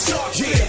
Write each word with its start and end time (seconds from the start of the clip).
a 0.00 0.67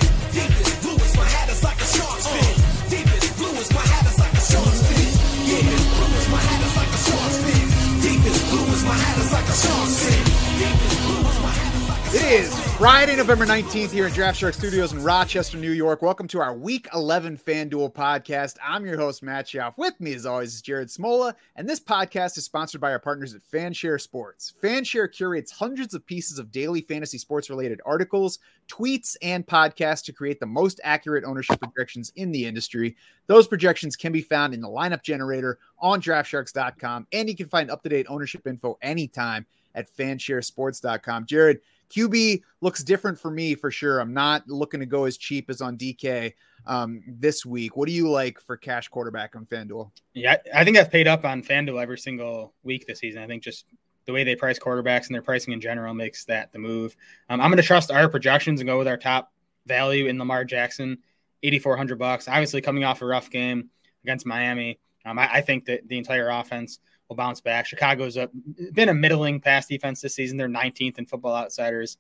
Friday, 12.79 13.17
November 13.17 13.45
19th 13.45 13.91
here 13.91 14.05
at 14.05 14.13
Draft 14.13 14.39
Shark 14.39 14.53
Studios 14.53 14.93
in 14.93 15.03
Rochester, 15.03 15.57
New 15.57 15.73
York. 15.73 16.01
Welcome 16.01 16.29
to 16.29 16.39
our 16.39 16.55
Week 16.55 16.87
11 16.93 17.37
FanDuel 17.37 17.93
podcast. 17.93 18.55
I'm 18.65 18.85
your 18.85 18.95
host, 18.95 19.21
Matt 19.21 19.47
Schauf. 19.47 19.73
With 19.77 19.99
me, 19.99 20.13
as 20.13 20.25
always, 20.25 20.53
is 20.53 20.61
Jared 20.61 20.87
Smola, 20.87 21.33
and 21.57 21.67
this 21.67 21.81
podcast 21.81 22.37
is 22.37 22.45
sponsored 22.45 22.79
by 22.79 22.91
our 22.91 22.99
partners 22.99 23.35
at 23.35 23.41
Fanshare 23.51 23.99
Sports. 23.99 24.53
Fanshare 24.63 25.11
curates 25.11 25.51
hundreds 25.51 25.93
of 25.93 26.05
pieces 26.05 26.39
of 26.39 26.53
daily 26.53 26.79
fantasy 26.79 27.17
sports 27.17 27.49
related 27.49 27.81
articles, 27.85 28.39
tweets, 28.69 29.17
and 29.21 29.45
podcasts 29.45 30.05
to 30.05 30.13
create 30.13 30.39
the 30.39 30.45
most 30.45 30.79
accurate 30.85 31.25
ownership 31.25 31.59
projections 31.59 32.13
in 32.15 32.31
the 32.31 32.45
industry. 32.45 32.95
Those 33.27 33.45
projections 33.45 33.97
can 33.97 34.13
be 34.13 34.21
found 34.21 34.53
in 34.53 34.61
the 34.61 34.69
lineup 34.69 35.03
generator 35.03 35.59
on 35.79 36.01
draftsharks.com, 36.01 37.07
and 37.11 37.27
you 37.27 37.35
can 37.35 37.49
find 37.49 37.69
up 37.69 37.83
to 37.83 37.89
date 37.89 38.05
ownership 38.07 38.47
info 38.47 38.77
anytime 38.81 39.45
at 39.75 39.93
fansharesports.com. 39.95 41.25
Jared, 41.25 41.59
QB 41.89 42.41
looks 42.61 42.83
different 42.83 43.19
for 43.19 43.31
me 43.31 43.55
for 43.55 43.71
sure. 43.71 43.99
I'm 43.99 44.13
not 44.13 44.47
looking 44.47 44.79
to 44.79 44.85
go 44.85 45.05
as 45.05 45.17
cheap 45.17 45.49
as 45.49 45.61
on 45.61 45.77
DK 45.77 46.33
um, 46.67 47.03
this 47.07 47.45
week. 47.45 47.75
What 47.75 47.87
do 47.87 47.93
you 47.93 48.09
like 48.09 48.39
for 48.39 48.57
cash 48.57 48.87
quarterback 48.87 49.35
on 49.35 49.45
FanDuel? 49.45 49.91
Yeah, 50.13 50.37
I 50.53 50.63
think 50.63 50.77
I've 50.77 50.91
paid 50.91 51.07
up 51.07 51.25
on 51.25 51.41
FanDuel 51.41 51.81
every 51.81 51.97
single 51.97 52.53
week 52.63 52.85
this 52.85 52.99
season. 52.99 53.21
I 53.21 53.27
think 53.27 53.43
just 53.43 53.65
the 54.05 54.13
way 54.13 54.23
they 54.23 54.35
price 54.35 54.59
quarterbacks 54.59 55.07
and 55.07 55.15
their 55.15 55.21
pricing 55.21 55.53
in 55.53 55.61
general 55.61 55.93
makes 55.93 56.25
that 56.25 56.51
the 56.51 56.59
move. 56.59 56.95
Um, 57.29 57.41
I'm 57.41 57.49
going 57.49 57.61
to 57.61 57.63
trust 57.63 57.91
our 57.91 58.09
projections 58.09 58.59
and 58.59 58.67
go 58.67 58.77
with 58.77 58.87
our 58.87 58.97
top 58.97 59.31
value 59.65 60.07
in 60.07 60.17
Lamar 60.17 60.43
Jackson, 60.45 60.99
8,400 61.43 61.97
bucks. 61.97 62.27
Obviously, 62.27 62.61
coming 62.61 62.83
off 62.83 63.01
a 63.01 63.05
rough 63.05 63.29
game 63.29 63.69
against 64.03 64.25
Miami, 64.25 64.79
um, 65.05 65.17
I, 65.19 65.35
I 65.35 65.41
think 65.41 65.65
that 65.65 65.87
the 65.87 65.97
entire 65.97 66.29
offense 66.29 66.79
will 67.09 67.15
bounce 67.15 67.41
back. 67.41 67.65
Chicago's 67.65 68.15
a, 68.15 68.29
been 68.71 68.89
a 68.89 68.93
middling 68.93 69.41
pass 69.41 69.67
defense 69.67 69.99
this 69.99 70.15
season. 70.15 70.37
They're 70.37 70.47
19th 70.47 70.99
in 70.99 71.05
Football 71.05 71.35
Outsiders. 71.35 71.97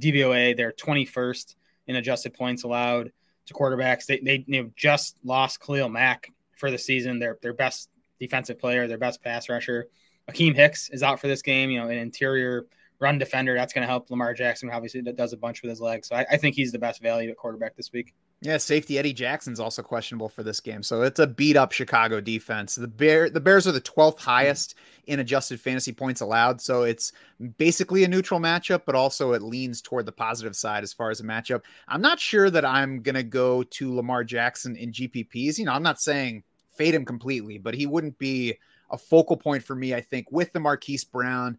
DVOA, 0.00 0.56
they're 0.56 0.72
21st 0.72 1.54
in 1.86 1.96
adjusted 1.96 2.34
points 2.34 2.64
allowed 2.64 3.12
to 3.46 3.54
quarterbacks. 3.54 4.06
They, 4.06 4.18
they 4.18 4.44
you 4.46 4.62
know, 4.62 4.70
just 4.74 5.18
lost 5.22 5.60
Khalil 5.60 5.88
Mack 5.88 6.32
for 6.56 6.70
the 6.70 6.78
season. 6.78 7.18
Their 7.18 7.38
their 7.42 7.54
best 7.54 7.88
defensive 8.18 8.58
player, 8.58 8.88
their 8.88 8.98
best 8.98 9.22
pass 9.22 9.48
rusher. 9.48 9.88
Akiem 10.28 10.56
Hicks 10.56 10.90
is 10.90 11.02
out 11.02 11.20
for 11.20 11.28
this 11.28 11.42
game. 11.42 11.70
You 11.70 11.80
know, 11.80 11.88
an 11.88 11.98
interior 11.98 12.66
run 12.98 13.18
defender. 13.18 13.54
That's 13.54 13.72
going 13.72 13.82
to 13.82 13.88
help 13.88 14.10
Lamar 14.10 14.34
Jackson. 14.34 14.70
Obviously, 14.70 15.02
that 15.02 15.16
does 15.16 15.32
a 15.32 15.36
bunch 15.36 15.62
with 15.62 15.70
his 15.70 15.80
legs. 15.80 16.08
So 16.08 16.16
I, 16.16 16.26
I 16.32 16.36
think 16.36 16.56
he's 16.56 16.72
the 16.72 16.78
best 16.78 17.00
value 17.00 17.30
at 17.30 17.36
quarterback 17.36 17.76
this 17.76 17.92
week. 17.92 18.14
Yeah, 18.42 18.58
safety 18.58 18.98
Eddie 18.98 19.14
Jackson's 19.14 19.60
also 19.60 19.82
questionable 19.82 20.28
for 20.28 20.42
this 20.42 20.60
game. 20.60 20.82
So 20.82 21.02
it's 21.02 21.20
a 21.20 21.26
beat 21.26 21.56
up 21.56 21.72
Chicago 21.72 22.20
defense. 22.20 22.74
The 22.74 22.86
Bear 22.86 23.30
the 23.30 23.40
Bears 23.40 23.66
are 23.66 23.72
the 23.72 23.80
12th 23.80 24.18
highest 24.18 24.74
in 25.06 25.20
adjusted 25.20 25.58
fantasy 25.58 25.90
points 25.92 26.20
allowed. 26.20 26.60
So 26.60 26.82
it's 26.82 27.12
basically 27.56 28.04
a 28.04 28.08
neutral 28.08 28.38
matchup, 28.38 28.82
but 28.84 28.94
also 28.94 29.32
it 29.32 29.40
leans 29.40 29.80
toward 29.80 30.04
the 30.04 30.12
positive 30.12 30.54
side 30.54 30.84
as 30.84 30.92
far 30.92 31.10
as 31.10 31.20
a 31.20 31.24
matchup. 31.24 31.62
I'm 31.88 32.02
not 32.02 32.20
sure 32.20 32.50
that 32.50 32.64
I'm 32.64 33.00
gonna 33.00 33.22
go 33.22 33.62
to 33.62 33.94
Lamar 33.94 34.22
Jackson 34.22 34.76
in 34.76 34.92
GPPs. 34.92 35.58
You 35.58 35.64
know, 35.64 35.72
I'm 35.72 35.82
not 35.82 36.00
saying 36.00 36.42
fade 36.76 36.94
him 36.94 37.06
completely, 37.06 37.56
but 37.56 37.74
he 37.74 37.86
wouldn't 37.86 38.18
be 38.18 38.58
a 38.90 38.98
focal 38.98 39.38
point 39.38 39.64
for 39.64 39.74
me, 39.74 39.94
I 39.94 40.02
think, 40.02 40.30
with 40.30 40.52
the 40.52 40.60
Marquise 40.60 41.04
Brown 41.04 41.58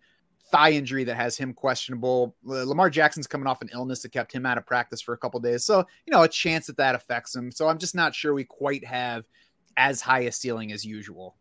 thigh 0.52 0.72
injury 0.72 1.04
that 1.04 1.16
has 1.16 1.38
him 1.38 1.54
questionable. 1.54 2.36
Lamar 2.44 2.90
Jackson's 2.90 3.28
coming 3.28 3.48
off 3.48 3.62
an 3.62 3.70
illness 3.74 4.02
that 4.02 4.12
kept 4.12 4.32
him 4.32 4.46
out 4.46 4.58
of 4.58 4.66
practice 4.66 5.02
for 5.02 5.14
a 5.14 5.18
couple 5.18 5.40
days. 5.40 5.66
So, 5.66 5.80
you 6.06 6.12
know, 6.12 6.24
a 6.24 6.28
chance 6.28 6.68
that 6.68 6.78
that 6.78 6.96
affects 6.96 7.36
him. 7.36 7.52
So 7.52 7.68
I'm 7.68 7.78
just 7.78 7.96
not 7.96 8.16
sure 8.16 8.34
we 8.34 8.44
quite 8.44 8.86
have 8.86 9.26
as 9.76 10.02
high 10.02 10.22
a 10.22 10.32
ceiling 10.32 10.72
as 10.72 10.86
usual. 10.86 11.36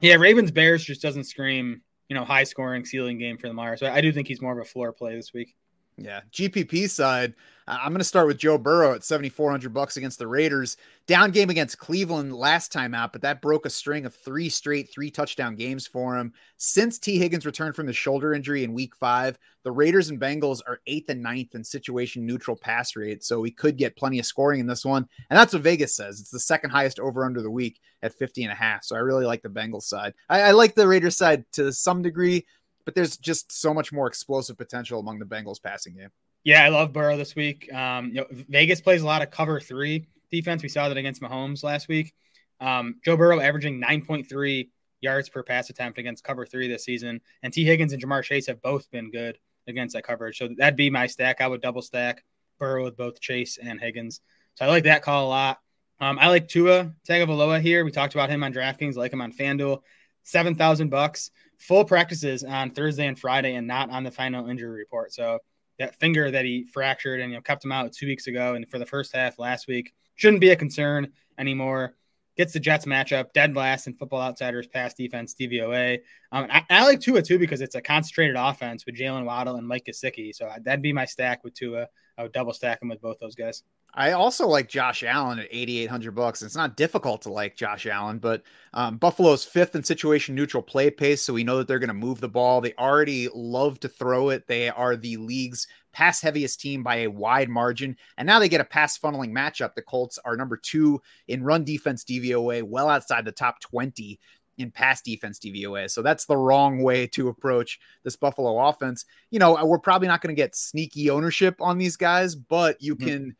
Yeah, 0.00 0.14
Ravens 0.14 0.50
Bears 0.50 0.84
just 0.84 1.02
doesn't 1.02 1.24
scream, 1.24 1.82
you 2.08 2.16
know, 2.16 2.24
high 2.24 2.44
scoring 2.44 2.84
ceiling 2.84 3.18
game 3.18 3.38
for 3.38 3.48
Lamar. 3.48 3.76
So 3.76 3.86
I 3.86 4.00
do 4.00 4.12
think 4.12 4.28
he's 4.28 4.40
more 4.40 4.58
of 4.58 4.64
a 4.64 4.68
floor 4.68 4.92
play 4.92 5.14
this 5.14 5.32
week. 5.32 5.54
Yeah, 5.96 6.22
GPP 6.32 6.88
side, 6.88 7.34
I'm 7.68 7.92
going 7.92 7.98
to 7.98 8.04
start 8.04 8.26
with 8.26 8.38
Joe 8.38 8.58
Burrow 8.58 8.92
at 8.94 9.04
7400 9.04 9.72
bucks 9.72 9.96
against 9.96 10.18
the 10.18 10.26
Raiders. 10.26 10.76
Down 11.06 11.30
game 11.30 11.50
against 11.50 11.78
Cleveland 11.78 12.34
last 12.34 12.72
time 12.72 12.94
out, 12.94 13.12
but 13.12 13.22
that 13.22 13.42
broke 13.42 13.66
a 13.66 13.70
string 13.70 14.04
of 14.04 14.14
three 14.14 14.48
straight 14.48 14.90
three 14.90 15.10
touchdown 15.10 15.54
games 15.54 15.86
for 15.86 16.16
him. 16.16 16.32
Since 16.56 16.98
Tee 16.98 17.18
Higgins 17.18 17.46
returned 17.46 17.76
from 17.76 17.86
the 17.86 17.92
shoulder 17.92 18.34
injury 18.34 18.64
in 18.64 18.72
week 18.72 18.96
5, 18.96 19.38
the 19.64 19.70
Raiders 19.70 20.10
and 20.10 20.20
Bengals 20.20 20.60
are 20.66 20.80
8th 20.88 21.10
and 21.10 21.22
ninth 21.22 21.54
in 21.54 21.62
situation 21.62 22.26
neutral 22.26 22.56
pass 22.56 22.96
rate, 22.96 23.22
so 23.22 23.40
we 23.40 23.50
could 23.50 23.76
get 23.76 23.96
plenty 23.96 24.18
of 24.18 24.26
scoring 24.26 24.60
in 24.60 24.66
this 24.66 24.84
one. 24.84 25.06
And 25.30 25.38
that's 25.38 25.52
what 25.52 25.62
Vegas 25.62 25.94
says. 25.94 26.20
It's 26.20 26.30
the 26.30 26.40
second 26.40 26.70
highest 26.70 26.98
over 26.98 27.24
under 27.24 27.42
the 27.42 27.50
week 27.50 27.80
at 28.02 28.14
50 28.14 28.44
and 28.44 28.52
a 28.52 28.56
half. 28.56 28.82
So 28.84 28.96
I 28.96 29.00
really 29.00 29.26
like 29.26 29.42
the 29.42 29.48
Bengals 29.48 29.84
side. 29.84 30.14
I, 30.28 30.42
I 30.42 30.50
like 30.52 30.74
the 30.74 30.88
Raiders 30.88 31.16
side 31.16 31.44
to 31.52 31.72
some 31.72 32.02
degree 32.02 32.44
but 32.84 32.94
there's 32.94 33.16
just 33.16 33.52
so 33.52 33.72
much 33.72 33.92
more 33.92 34.06
explosive 34.06 34.56
potential 34.56 35.00
among 35.00 35.18
the 35.18 35.24
Bengals 35.24 35.62
passing 35.62 35.94
game. 35.94 36.10
Yeah, 36.44 36.64
I 36.64 36.68
love 36.68 36.92
Burrow 36.92 37.16
this 37.16 37.36
week. 37.36 37.72
Um, 37.72 38.08
you 38.08 38.14
know, 38.14 38.26
Vegas 38.30 38.80
plays 38.80 39.02
a 39.02 39.06
lot 39.06 39.22
of 39.22 39.30
cover 39.30 39.60
three 39.60 40.06
defense. 40.30 40.62
We 40.62 40.68
saw 40.68 40.88
that 40.88 40.96
against 40.96 41.22
Mahomes 41.22 41.62
last 41.62 41.88
week. 41.88 42.12
Um, 42.60 42.96
Joe 43.04 43.16
Burrow 43.16 43.40
averaging 43.40 43.80
9.3 43.80 44.68
yards 45.00 45.28
per 45.28 45.42
pass 45.42 45.70
attempt 45.70 45.98
against 45.98 46.24
cover 46.24 46.46
three 46.46 46.68
this 46.68 46.84
season, 46.84 47.20
and 47.42 47.52
Tee 47.52 47.64
Higgins 47.64 47.92
and 47.92 48.02
Ja'Marr 48.02 48.24
Chase 48.24 48.46
have 48.46 48.62
both 48.62 48.90
been 48.90 49.10
good 49.10 49.38
against 49.68 49.94
that 49.94 50.04
coverage. 50.04 50.38
So 50.38 50.48
that'd 50.56 50.76
be 50.76 50.90
my 50.90 51.06
stack. 51.06 51.40
I 51.40 51.46
would 51.46 51.60
double 51.60 51.82
stack 51.82 52.24
Burrow 52.58 52.84
with 52.84 52.96
both 52.96 53.20
Chase 53.20 53.58
and 53.62 53.80
Higgins. 53.80 54.20
So 54.54 54.64
I 54.64 54.68
like 54.68 54.84
that 54.84 55.02
call 55.02 55.26
a 55.26 55.28
lot. 55.28 55.58
Um, 56.00 56.18
I 56.18 56.28
like 56.28 56.48
Tua 56.48 56.92
Tagovailoa 57.08 57.60
here. 57.60 57.84
We 57.84 57.92
talked 57.92 58.14
about 58.14 58.30
him 58.30 58.42
on 58.42 58.52
DraftKings, 58.52 58.96
like 58.96 59.12
him 59.12 59.20
on 59.20 59.32
FanDuel. 59.32 59.82
Seven 60.24 60.54
thousand 60.54 60.88
bucks 60.90 61.30
full 61.62 61.84
practices 61.84 62.42
on 62.42 62.70
Thursday 62.70 63.06
and 63.06 63.18
Friday 63.18 63.54
and 63.54 63.66
not 63.66 63.88
on 63.90 64.02
the 64.02 64.10
final 64.10 64.48
injury 64.48 64.78
report. 64.78 65.12
So 65.12 65.38
that 65.78 65.94
finger 65.96 66.30
that 66.30 66.44
he 66.44 66.64
fractured 66.64 67.20
and 67.20 67.30
you 67.30 67.36
know 67.36 67.42
kept 67.42 67.64
him 67.64 67.72
out 67.72 67.92
two 67.92 68.06
weeks 68.06 68.26
ago 68.26 68.54
and 68.54 68.68
for 68.68 68.78
the 68.78 68.86
first 68.86 69.14
half 69.14 69.38
last 69.38 69.68
week 69.68 69.92
shouldn't 70.16 70.40
be 70.40 70.50
a 70.50 70.56
concern 70.56 71.12
anymore. 71.38 71.94
Gets 72.36 72.54
the 72.54 72.60
Jets 72.60 72.86
matchup 72.86 73.32
dead 73.32 73.54
last 73.54 73.86
in 73.86 73.94
Football 73.94 74.22
Outsiders 74.22 74.66
pass 74.66 74.94
defense 74.94 75.34
DVOA. 75.38 75.98
Um, 76.32 76.48
I, 76.50 76.64
I, 76.70 76.84
like 76.84 77.00
Tua 77.00 77.20
too 77.20 77.38
because 77.38 77.60
it's 77.60 77.74
a 77.74 77.80
concentrated 77.82 78.36
offense 78.36 78.86
with 78.86 78.96
Jaylen 78.96 79.24
Waddle 79.24 79.56
and 79.56 79.68
Mike 79.68 79.84
Gesicki. 79.84 80.34
So 80.34 80.50
that'd 80.62 80.82
be 80.82 80.94
my 80.94 81.04
stack 81.04 81.44
with 81.44 81.52
Tua. 81.52 81.88
I 82.18 82.22
would 82.22 82.32
double 82.32 82.52
stack 82.52 82.82
him 82.82 82.88
with 82.88 83.00
both 83.00 83.18
those 83.18 83.34
guys. 83.34 83.62
I 83.94 84.12
also 84.12 84.46
like 84.46 84.68
Josh 84.68 85.02
Allen 85.02 85.38
at 85.38 85.48
8,800 85.50 86.14
bucks. 86.14 86.42
It's 86.42 86.56
not 86.56 86.76
difficult 86.78 87.22
to 87.22 87.32
like 87.32 87.56
Josh 87.56 87.86
Allen, 87.86 88.18
but 88.18 88.42
um, 88.72 88.96
Buffalo's 88.96 89.44
fifth 89.44 89.74
in 89.74 89.84
situation 89.84 90.34
neutral 90.34 90.62
play 90.62 90.90
pace. 90.90 91.22
So 91.22 91.34
we 91.34 91.44
know 91.44 91.58
that 91.58 91.68
they're 91.68 91.78
going 91.78 91.88
to 91.88 91.94
move 91.94 92.20
the 92.20 92.28
ball. 92.28 92.62
They 92.62 92.72
already 92.78 93.28
love 93.34 93.80
to 93.80 93.88
throw 93.88 94.30
it. 94.30 94.46
They 94.46 94.70
are 94.70 94.96
the 94.96 95.18
league's 95.18 95.66
pass 95.92 96.22
heaviest 96.22 96.58
team 96.58 96.82
by 96.82 96.96
a 96.96 97.10
wide 97.10 97.50
margin. 97.50 97.96
And 98.16 98.26
now 98.26 98.38
they 98.38 98.48
get 98.48 98.62
a 98.62 98.64
pass 98.64 98.98
funneling 98.98 99.32
matchup. 99.32 99.74
The 99.74 99.82
Colts 99.82 100.18
are 100.24 100.36
number 100.38 100.56
two 100.56 101.02
in 101.28 101.44
run 101.44 101.64
defense 101.64 102.02
DVOA, 102.04 102.62
well 102.62 102.88
outside 102.88 103.26
the 103.26 103.32
top 103.32 103.60
20 103.60 104.18
in 104.62 104.70
pass 104.70 105.02
defense 105.02 105.38
DVOA. 105.38 105.90
So 105.90 106.02
that's 106.02 106.24
the 106.24 106.36
wrong 106.36 106.82
way 106.82 107.06
to 107.08 107.28
approach 107.28 107.78
this 108.02 108.16
Buffalo 108.16 108.58
offense. 108.68 109.04
You 109.30 109.38
know, 109.38 109.64
we're 109.64 109.78
probably 109.78 110.08
not 110.08 110.20
going 110.20 110.34
to 110.34 110.40
get 110.40 110.56
sneaky 110.56 111.10
ownership 111.10 111.56
on 111.60 111.78
these 111.78 111.96
guys, 111.96 112.34
but 112.34 112.80
you 112.80 112.96
mm-hmm. 112.96 113.06
can 113.06 113.36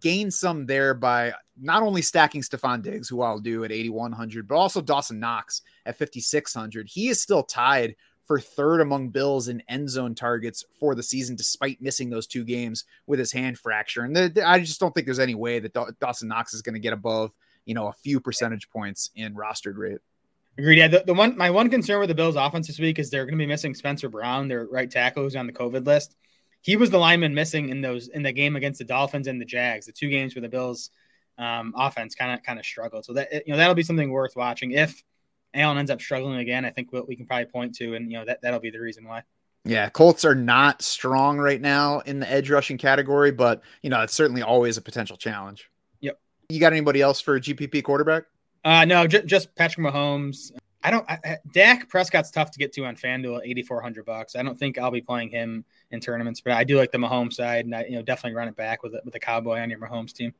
gain 0.00 0.30
some 0.30 0.66
there 0.66 0.94
by 0.94 1.32
not 1.60 1.82
only 1.82 2.02
stacking 2.02 2.42
Stefon 2.42 2.82
Diggs, 2.82 3.08
who 3.08 3.22
I'll 3.22 3.38
do 3.38 3.64
at 3.64 3.72
8,100, 3.72 4.48
but 4.48 4.56
also 4.56 4.80
Dawson 4.80 5.18
Knox 5.18 5.62
at 5.84 5.98
5,600. 5.98 6.88
He 6.88 7.08
is 7.08 7.20
still 7.20 7.42
tied 7.42 7.96
for 8.26 8.40
third 8.40 8.80
among 8.80 9.10
Bills 9.10 9.48
in 9.48 9.62
end 9.68 9.88
zone 9.88 10.14
targets 10.14 10.64
for 10.80 10.94
the 10.94 11.02
season, 11.02 11.36
despite 11.36 11.80
missing 11.80 12.10
those 12.10 12.26
two 12.26 12.44
games 12.44 12.84
with 13.06 13.18
his 13.18 13.32
hand 13.32 13.58
fracture. 13.58 14.02
And 14.02 14.14
the, 14.14 14.28
the, 14.28 14.48
I 14.48 14.58
just 14.58 14.80
don't 14.80 14.92
think 14.92 15.06
there's 15.06 15.20
any 15.20 15.36
way 15.36 15.60
that 15.60 15.96
Dawson 16.00 16.28
Knox 16.28 16.52
is 16.52 16.62
going 16.62 16.74
to 16.74 16.80
get 16.80 16.92
above, 16.92 17.32
you 17.64 17.74
know, 17.74 17.86
a 17.86 17.92
few 17.92 18.18
percentage 18.20 18.68
points 18.68 19.10
in 19.14 19.34
rostered 19.34 19.76
rate. 19.76 19.98
Agreed. 20.58 20.78
Yeah, 20.78 20.88
the, 20.88 21.04
the 21.06 21.14
one 21.14 21.36
my 21.36 21.50
one 21.50 21.68
concern 21.68 22.00
with 22.00 22.08
the 22.08 22.14
Bills 22.14 22.36
offense 22.36 22.66
this 22.66 22.78
week 22.78 22.98
is 22.98 23.10
they're 23.10 23.24
going 23.24 23.38
to 23.38 23.42
be 23.42 23.46
missing 23.46 23.74
Spencer 23.74 24.08
Brown, 24.08 24.48
their 24.48 24.66
right 24.66 24.90
tackle, 24.90 25.24
who's 25.24 25.36
on 25.36 25.46
the 25.46 25.52
COVID 25.52 25.86
list 25.86 26.16
he 26.66 26.74
was 26.74 26.90
the 26.90 26.98
lineman 26.98 27.32
missing 27.32 27.68
in 27.68 27.80
those 27.80 28.08
in 28.08 28.24
the 28.24 28.32
game 28.32 28.56
against 28.56 28.80
the 28.80 28.84
Dolphins 28.84 29.28
and 29.28 29.40
the 29.40 29.44
Jags, 29.44 29.86
the 29.86 29.92
two 29.92 30.10
games 30.10 30.34
where 30.34 30.42
the 30.42 30.48
Bills 30.48 30.90
um, 31.38 31.72
offense 31.76 32.16
kind 32.16 32.32
of 32.32 32.42
kind 32.42 32.58
of 32.58 32.66
struggled. 32.66 33.04
So 33.04 33.12
that 33.12 33.32
you 33.46 33.52
know 33.52 33.56
that'll 33.56 33.76
be 33.76 33.84
something 33.84 34.10
worth 34.10 34.34
watching. 34.34 34.72
If 34.72 35.00
Allen 35.54 35.78
ends 35.78 35.92
up 35.92 36.00
struggling 36.00 36.40
again, 36.40 36.64
I 36.64 36.70
think 36.70 36.90
we'll, 36.90 37.06
we 37.06 37.14
can 37.14 37.24
probably 37.24 37.46
point 37.46 37.76
to, 37.76 37.94
and 37.94 38.10
you 38.10 38.18
know 38.18 38.24
that 38.24 38.42
that'll 38.42 38.58
be 38.58 38.70
the 38.70 38.80
reason 38.80 39.04
why. 39.04 39.22
Yeah, 39.64 39.88
Colts 39.90 40.24
are 40.24 40.34
not 40.34 40.82
strong 40.82 41.38
right 41.38 41.60
now 41.60 42.00
in 42.00 42.18
the 42.18 42.28
edge 42.28 42.50
rushing 42.50 42.78
category, 42.78 43.30
but 43.30 43.62
you 43.82 43.90
know 43.90 44.00
it's 44.00 44.14
certainly 44.14 44.42
always 44.42 44.76
a 44.76 44.82
potential 44.82 45.16
challenge. 45.16 45.70
Yep. 46.00 46.18
You 46.48 46.58
got 46.58 46.72
anybody 46.72 47.00
else 47.00 47.20
for 47.20 47.36
a 47.36 47.40
GPP 47.40 47.84
quarterback? 47.84 48.24
Uh, 48.66 48.84
no, 48.84 49.06
j- 49.06 49.22
just 49.24 49.54
Patrick 49.54 49.86
Mahomes. 49.86 50.50
I 50.82 50.90
don't. 50.90 51.08
I, 51.08 51.36
Dak 51.52 51.88
Prescott's 51.88 52.32
tough 52.32 52.50
to 52.50 52.58
get 52.58 52.72
to 52.72 52.84
on 52.84 52.96
FanDuel 52.96 53.38
at 53.38 53.46
8,400 53.46 54.04
bucks. 54.04 54.34
I 54.34 54.42
don't 54.42 54.58
think 54.58 54.76
I'll 54.76 54.90
be 54.90 55.00
playing 55.00 55.30
him 55.30 55.64
in 55.92 56.00
tournaments, 56.00 56.40
but 56.40 56.52
I 56.52 56.64
do 56.64 56.76
like 56.76 56.90
the 56.90 56.98
Mahomes 56.98 57.34
side, 57.34 57.64
and 57.64 57.74
I 57.76 57.84
you 57.84 57.92
know 57.92 58.02
definitely 58.02 58.36
run 58.36 58.48
it 58.48 58.56
back 58.56 58.82
with 58.82 58.96
it 58.96 59.04
with 59.04 59.14
a 59.14 59.20
cowboy 59.20 59.60
on 59.60 59.70
your 59.70 59.78
Mahomes 59.78 60.12
team. 60.12 60.34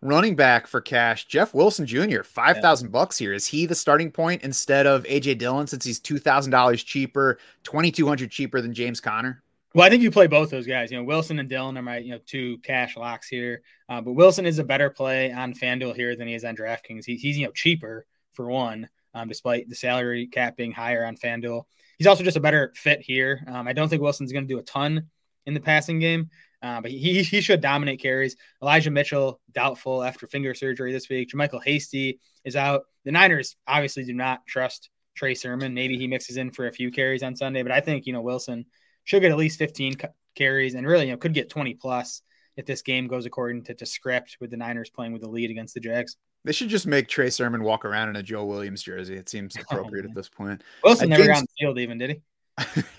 Running 0.00 0.36
back 0.36 0.68
for 0.68 0.80
cash, 0.80 1.26
Jeff 1.26 1.54
Wilson 1.54 1.86
Jr. 1.86 2.22
Five 2.22 2.58
thousand 2.58 2.92
bucks 2.92 3.18
here. 3.18 3.32
Is 3.32 3.46
he 3.48 3.66
the 3.66 3.74
starting 3.74 4.12
point 4.12 4.42
instead 4.42 4.86
of 4.86 5.02
AJ 5.02 5.38
Dillon 5.38 5.66
since 5.66 5.84
he's 5.84 5.98
two 5.98 6.18
thousand 6.18 6.52
dollars 6.52 6.84
cheaper, 6.84 7.38
twenty 7.64 7.90
two 7.90 8.06
hundred 8.06 8.30
cheaper 8.30 8.60
than 8.60 8.72
James 8.72 9.00
Conner? 9.00 9.42
Well, 9.76 9.84
I 9.84 9.90
think 9.90 10.02
you 10.02 10.10
play 10.10 10.26
both 10.26 10.48
those 10.48 10.66
guys. 10.66 10.90
You 10.90 10.96
know, 10.96 11.04
Wilson 11.04 11.38
and 11.38 11.50
Dillon 11.50 11.76
are 11.76 11.82
my 11.82 11.98
you 11.98 12.12
know 12.12 12.18
two 12.24 12.56
cash 12.62 12.96
locks 12.96 13.28
here. 13.28 13.60
Uh, 13.90 14.00
but 14.00 14.12
Wilson 14.12 14.46
is 14.46 14.58
a 14.58 14.64
better 14.64 14.88
play 14.88 15.30
on 15.30 15.52
FanDuel 15.52 15.94
here 15.94 16.16
than 16.16 16.26
he 16.26 16.32
is 16.32 16.46
on 16.46 16.56
DraftKings. 16.56 17.04
He, 17.04 17.16
he's 17.16 17.36
you 17.36 17.44
know 17.44 17.52
cheaper 17.52 18.06
for 18.32 18.46
one, 18.46 18.88
um, 19.12 19.28
despite 19.28 19.68
the 19.68 19.74
salary 19.74 20.28
cap 20.28 20.56
being 20.56 20.72
higher 20.72 21.04
on 21.04 21.14
FanDuel. 21.14 21.64
He's 21.98 22.06
also 22.06 22.24
just 22.24 22.38
a 22.38 22.40
better 22.40 22.72
fit 22.74 23.02
here. 23.02 23.44
Um, 23.46 23.68
I 23.68 23.74
don't 23.74 23.90
think 23.90 24.00
Wilson's 24.00 24.32
going 24.32 24.48
to 24.48 24.54
do 24.54 24.58
a 24.58 24.62
ton 24.62 25.10
in 25.44 25.52
the 25.52 25.60
passing 25.60 25.98
game, 25.98 26.30
uh, 26.62 26.80
but 26.80 26.90
he 26.90 27.22
he 27.22 27.42
should 27.42 27.60
dominate 27.60 28.00
carries. 28.00 28.34
Elijah 28.62 28.90
Mitchell 28.90 29.42
doubtful 29.52 30.02
after 30.02 30.26
finger 30.26 30.54
surgery 30.54 30.90
this 30.90 31.10
week. 31.10 31.28
JaMycal 31.28 31.62
Hasty 31.62 32.18
is 32.46 32.56
out. 32.56 32.84
The 33.04 33.12
Niners 33.12 33.56
obviously 33.66 34.04
do 34.04 34.14
not 34.14 34.46
trust 34.46 34.88
Trey 35.14 35.34
Sermon. 35.34 35.74
Maybe 35.74 35.98
he 35.98 36.06
mixes 36.06 36.38
in 36.38 36.50
for 36.50 36.66
a 36.66 36.72
few 36.72 36.90
carries 36.90 37.22
on 37.22 37.36
Sunday, 37.36 37.62
but 37.62 37.72
I 37.72 37.80
think 37.80 38.06
you 38.06 38.14
know 38.14 38.22
Wilson 38.22 38.64
should 39.06 39.22
get 39.22 39.32
at 39.32 39.38
least 39.38 39.58
15 39.58 39.94
carries 40.34 40.74
and 40.74 40.86
really 40.86 41.06
you 41.06 41.12
know 41.12 41.16
could 41.16 41.32
get 41.32 41.48
20 41.48 41.72
plus 41.74 42.20
if 42.56 42.66
this 42.66 42.82
game 42.82 43.06
goes 43.06 43.26
according 43.26 43.62
to, 43.64 43.74
to 43.74 43.86
script 43.86 44.36
with 44.40 44.50
the 44.50 44.56
Niners 44.56 44.90
playing 44.90 45.12
with 45.12 45.22
the 45.22 45.28
lead 45.28 45.50
against 45.50 45.74
the 45.74 45.80
Jags. 45.80 46.16
They 46.44 46.52
should 46.52 46.68
just 46.68 46.86
make 46.86 47.08
Trey 47.08 47.30
Sermon 47.30 47.62
walk 47.62 47.84
around 47.84 48.10
in 48.10 48.16
a 48.16 48.22
Joe 48.22 48.44
Williams 48.44 48.82
jersey. 48.82 49.16
It 49.16 49.28
seems 49.28 49.56
appropriate 49.70 50.02
man. 50.02 50.10
at 50.10 50.14
this 50.14 50.28
point. 50.28 50.62
Wilson 50.84 51.12
I 51.12 51.16
never 51.16 51.28
got 51.28 51.38
on 51.38 51.42
the 51.42 51.64
field 51.64 51.78
even, 51.78 51.98
did 51.98 52.10
he? 52.10 52.22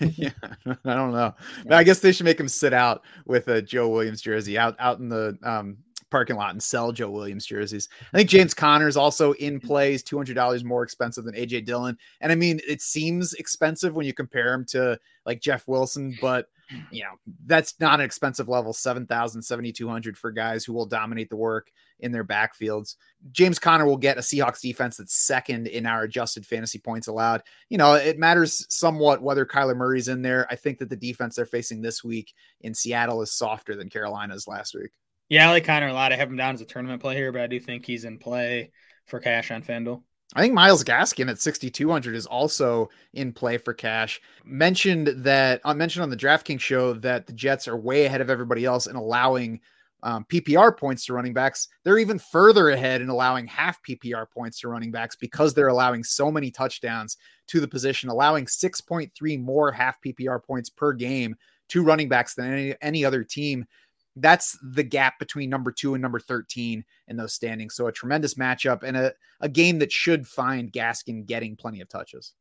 yeah, 0.00 0.30
I 0.84 0.94
don't 0.94 1.12
know. 1.12 1.34
But 1.64 1.74
I 1.74 1.82
guess 1.82 1.98
they 2.00 2.12
should 2.12 2.26
make 2.26 2.38
him 2.38 2.48
sit 2.48 2.72
out 2.72 3.04
with 3.26 3.48
a 3.48 3.60
Joe 3.60 3.88
Williams 3.88 4.20
jersey 4.20 4.56
out 4.56 4.76
out 4.78 5.00
in 5.00 5.08
the 5.08 5.36
um, 5.42 5.78
parking 6.10 6.36
lot 6.36 6.50
and 6.50 6.62
sell 6.62 6.92
Joe 6.92 7.10
Williams 7.10 7.46
jerseys. 7.46 7.88
I 8.12 8.18
think 8.18 8.30
James 8.30 8.54
Conner 8.54 8.88
is 8.88 8.96
also 8.96 9.32
in 9.32 9.60
play. 9.60 9.92
He's 9.92 10.02
two 10.02 10.16
hundred 10.16 10.34
dollars 10.34 10.64
more 10.64 10.82
expensive 10.82 11.24
than 11.24 11.34
AJ 11.34 11.64
Dillon, 11.64 11.96
and 12.20 12.32
I 12.32 12.34
mean 12.34 12.60
it 12.66 12.80
seems 12.80 13.34
expensive 13.34 13.94
when 13.94 14.06
you 14.06 14.14
compare 14.14 14.52
him 14.52 14.64
to 14.66 14.98
like 15.26 15.40
Jeff 15.40 15.68
Wilson, 15.68 16.16
but 16.20 16.46
you 16.90 17.02
know 17.02 17.34
that's 17.46 17.74
not 17.80 18.00
an 18.00 18.06
expensive 18.06 18.48
level. 18.48 18.72
7000 18.72 19.42
7200 19.42 20.18
for 20.18 20.30
guys 20.30 20.64
who 20.64 20.72
will 20.72 20.86
dominate 20.86 21.30
the 21.30 21.36
work 21.36 21.70
in 22.00 22.12
their 22.12 22.24
backfields. 22.24 22.96
James 23.32 23.58
conner 23.58 23.86
will 23.86 23.96
get 23.96 24.18
a 24.18 24.20
seahawks 24.20 24.60
defense 24.60 24.96
that's 24.96 25.14
second 25.14 25.66
in 25.66 25.86
our 25.86 26.04
adjusted 26.04 26.46
fantasy 26.46 26.78
points 26.78 27.08
allowed. 27.08 27.42
You 27.68 27.78
know 27.78 27.94
it 27.94 28.18
matters 28.18 28.66
somewhat 28.68 29.22
whether 29.22 29.46
kyler 29.46 29.76
murray's 29.76 30.08
in 30.08 30.22
there. 30.22 30.46
I 30.50 30.56
think 30.56 30.78
that 30.78 30.90
the 30.90 30.96
defense 30.96 31.36
they're 31.36 31.46
facing 31.46 31.80
this 31.80 32.04
week 32.04 32.32
in 32.60 32.74
seattle 32.74 33.22
is 33.22 33.32
softer 33.32 33.76
than 33.76 33.88
carolina's 33.88 34.46
last 34.46 34.74
week 34.74 34.90
Yeah, 35.28 35.48
I 35.48 35.52
like 35.52 35.64
Conner 35.64 35.88
a 35.88 35.92
lot. 35.92 36.12
I 36.12 36.16
have 36.16 36.30
him 36.30 36.36
down 36.36 36.54
as 36.54 36.60
a 36.60 36.64
tournament 36.64 37.02
play 37.02 37.14
here, 37.14 37.32
but 37.32 37.42
I 37.42 37.46
do 37.46 37.60
think 37.60 37.84
he's 37.84 38.04
in 38.04 38.18
play 38.18 38.72
for 39.06 39.20
cash 39.20 39.50
on 39.50 39.62
FanDuel. 39.62 40.02
I 40.34 40.42
think 40.42 40.52
Myles 40.52 40.84
Gaskin 40.84 41.30
at 41.30 41.40
6,200 41.40 42.14
is 42.14 42.26
also 42.26 42.90
in 43.14 43.32
play 43.32 43.56
for 43.56 43.72
cash. 43.72 44.20
Mentioned 44.44 45.08
that 45.24 45.60
I 45.64 45.72
mentioned 45.72 46.02
on 46.02 46.10
the 46.10 46.16
DraftKings 46.16 46.60
show 46.60 46.92
that 46.94 47.26
the 47.26 47.32
Jets 47.32 47.66
are 47.66 47.76
way 47.76 48.04
ahead 48.04 48.20
of 48.20 48.28
everybody 48.28 48.64
else 48.64 48.86
in 48.86 48.96
allowing 48.96 49.60
um, 50.02 50.26
PPR 50.28 50.76
points 50.76 51.06
to 51.06 51.14
running 51.14 51.32
backs. 51.32 51.68
They're 51.82 51.98
even 51.98 52.18
further 52.18 52.70
ahead 52.70 53.00
in 53.00 53.08
allowing 53.08 53.46
half 53.46 53.82
PPR 53.82 54.30
points 54.30 54.60
to 54.60 54.68
running 54.68 54.90
backs 54.90 55.16
because 55.16 55.54
they're 55.54 55.68
allowing 55.68 56.04
so 56.04 56.30
many 56.30 56.50
touchdowns 56.50 57.16
to 57.48 57.60
the 57.60 57.68
position, 57.68 58.10
allowing 58.10 58.46
6.3 58.46 59.42
more 59.42 59.72
half 59.72 59.96
PPR 60.02 60.42
points 60.42 60.68
per 60.70 60.92
game 60.92 61.36
to 61.68 61.82
running 61.82 62.08
backs 62.08 62.34
than 62.34 62.52
any, 62.52 62.74
any 62.80 63.04
other 63.04 63.24
team. 63.24 63.66
That's 64.16 64.58
the 64.62 64.82
gap 64.82 65.18
between 65.18 65.50
number 65.50 65.70
two 65.72 65.94
and 65.94 66.02
number 66.02 66.18
13 66.18 66.84
in 67.06 67.16
those 67.16 67.34
standings. 67.34 67.74
So 67.74 67.86
a 67.86 67.92
tremendous 67.92 68.34
matchup 68.34 68.82
and 68.82 68.96
a, 68.96 69.12
a 69.40 69.48
game 69.48 69.78
that 69.78 69.92
should 69.92 70.26
find 70.26 70.72
Gaskin 70.72 71.26
getting 71.26 71.56
plenty 71.56 71.80
of 71.80 71.88
touches. 71.88 72.32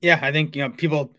Yeah, 0.00 0.18
I 0.22 0.30
think 0.30 0.54
you 0.54 0.62
know 0.62 0.70
people 0.70 1.16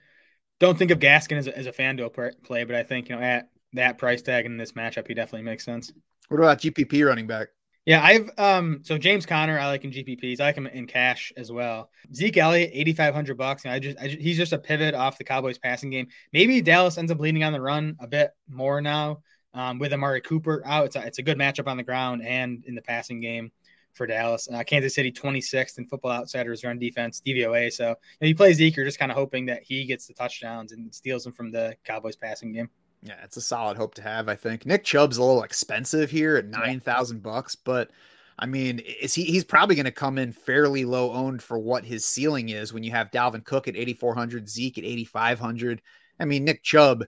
don't 0.60 0.78
think 0.78 0.92
of 0.92 1.00
Gaskin 1.00 1.38
as 1.38 1.48
a, 1.48 1.58
as 1.58 1.66
a 1.66 1.72
FanDuel 1.72 2.34
play, 2.44 2.64
but 2.64 2.76
I 2.76 2.84
think 2.84 3.10
you 3.10 3.16
know 3.16 3.22
at 3.22 3.50
that 3.74 3.98
price 3.98 4.22
tag 4.22 4.46
in 4.46 4.58
this 4.58 4.74
matchup, 4.74 5.08
he 5.08 5.14
definitely 5.14 5.44
makes 5.44 5.66
sense. 5.66 5.92
What 6.30 6.40
about 6.40 6.60
GPP 6.60 7.06
running 7.06 7.28
back? 7.28 7.50
Yeah, 7.86 8.04
I've 8.04 8.30
um 8.38 8.82
so 8.84 8.98
James 8.98 9.26
Conner 9.26 9.58
I 9.58 9.68
like 9.68 9.84
in 9.84 9.92
GPPs. 9.92 10.40
I 10.40 10.46
like 10.46 10.56
him 10.56 10.68
in 10.68 10.86
cash 10.86 11.34
as 11.36 11.52
well. 11.52 11.90
Zeke 12.14 12.38
Elliott, 12.38 12.72
eighty 12.74 12.94
five 12.94 13.16
hundred 13.16 13.38
bucks. 13.38 13.66
And 13.66 13.74
I 13.74 13.80
just, 13.80 13.98
I 14.00 14.08
just 14.08 14.20
he's 14.20 14.38
just 14.38 14.54
a 14.54 14.60
pivot 14.60 14.94
off 14.94 15.18
the 15.18 15.24
Cowboys 15.24 15.58
passing 15.58 15.90
game. 15.90 16.08
Maybe 16.32 16.62
Dallas 16.62 16.98
ends 16.98 17.12
up 17.12 17.20
leaning 17.20 17.44
on 17.44 17.52
the 17.54 17.62
run 17.62 17.96
a 18.00 18.08
bit 18.08 18.32
more 18.48 18.80
now 18.82 19.24
um, 19.60 19.78
with 19.78 19.92
Amari 19.92 20.22
Cooper 20.22 20.64
out. 20.66 20.86
It's 20.86 20.96
a, 20.96 21.06
it's 21.06 21.18
a 21.18 21.24
good 21.24 21.38
matchup 21.38 21.68
on 21.68 21.76
the 21.76 21.84
ground 21.84 22.24
and 22.26 22.64
in 22.66 22.76
the 22.76 22.82
passing 22.82 23.20
game 23.20 23.52
for 23.94 24.08
Dallas. 24.08 24.48
Uh, 24.52 24.64
Kansas 24.64 24.96
City 24.96 25.12
26th 25.12 25.78
in 25.78 25.86
Football 25.86 26.12
Outsiders 26.12 26.64
run 26.64 26.80
defense 26.80 27.22
DVOA. 27.26 27.72
So 27.72 27.90
you, 27.90 27.96
know, 28.22 28.28
you 28.28 28.36
play 28.36 28.54
Zeke, 28.54 28.78
you're 28.78 28.86
just 28.86 29.00
kind 29.00 29.12
of 29.12 29.18
hoping 29.18 29.46
that 29.48 29.64
he 29.64 29.84
gets 29.84 30.08
the 30.08 30.14
touchdowns 30.14 30.72
and 30.72 30.94
steals 30.94 31.26
them 31.26 31.34
from 31.34 31.52
the 31.52 31.76
Cowboys 31.84 32.16
passing 32.16 32.54
game. 32.54 32.70
Yeah, 33.04 33.16
it's 33.24 33.38
a 33.38 33.42
solid 33.42 33.76
hope 33.76 33.96
to 33.96 34.02
have. 34.02 34.30
I 34.30 34.36
think 34.36 34.66
Nick 34.66 34.84
Chubb's 34.84 35.18
a 35.18 35.24
little 35.24 35.44
expensive 35.44 36.10
here 36.10 36.36
at 36.36 36.48
nine 36.48 36.82
thousand 36.82 37.24
bucks, 37.24 37.56
but 37.56 37.92
I 38.38 38.46
mean, 38.46 38.80
is 38.80 39.14
he? 39.14 39.24
He's 39.24 39.46
probably 39.46 39.76
going 39.76 39.86
to 39.86 39.92
come 39.92 40.18
in 40.18 40.34
fairly 40.34 40.84
low 40.84 41.14
owned 41.14 41.42
for 41.42 41.58
what 41.58 41.86
his 41.86 42.04
ceiling 42.04 42.50
is. 42.50 42.74
When 42.74 42.84
you 42.84 42.92
have 42.92 43.12
Dalvin 43.12 43.46
Cook 43.46 43.70
at 43.70 43.78
eighty 43.78 43.94
four 43.94 44.14
hundred, 44.14 44.50
Zeke 44.50 44.80
at 44.80 44.84
eighty 44.84 45.06
five 45.06 45.40
hundred. 45.40 45.82
I 46.20 46.26
mean, 46.26 46.44
Nick 46.44 46.62
Chubb. 46.62 47.06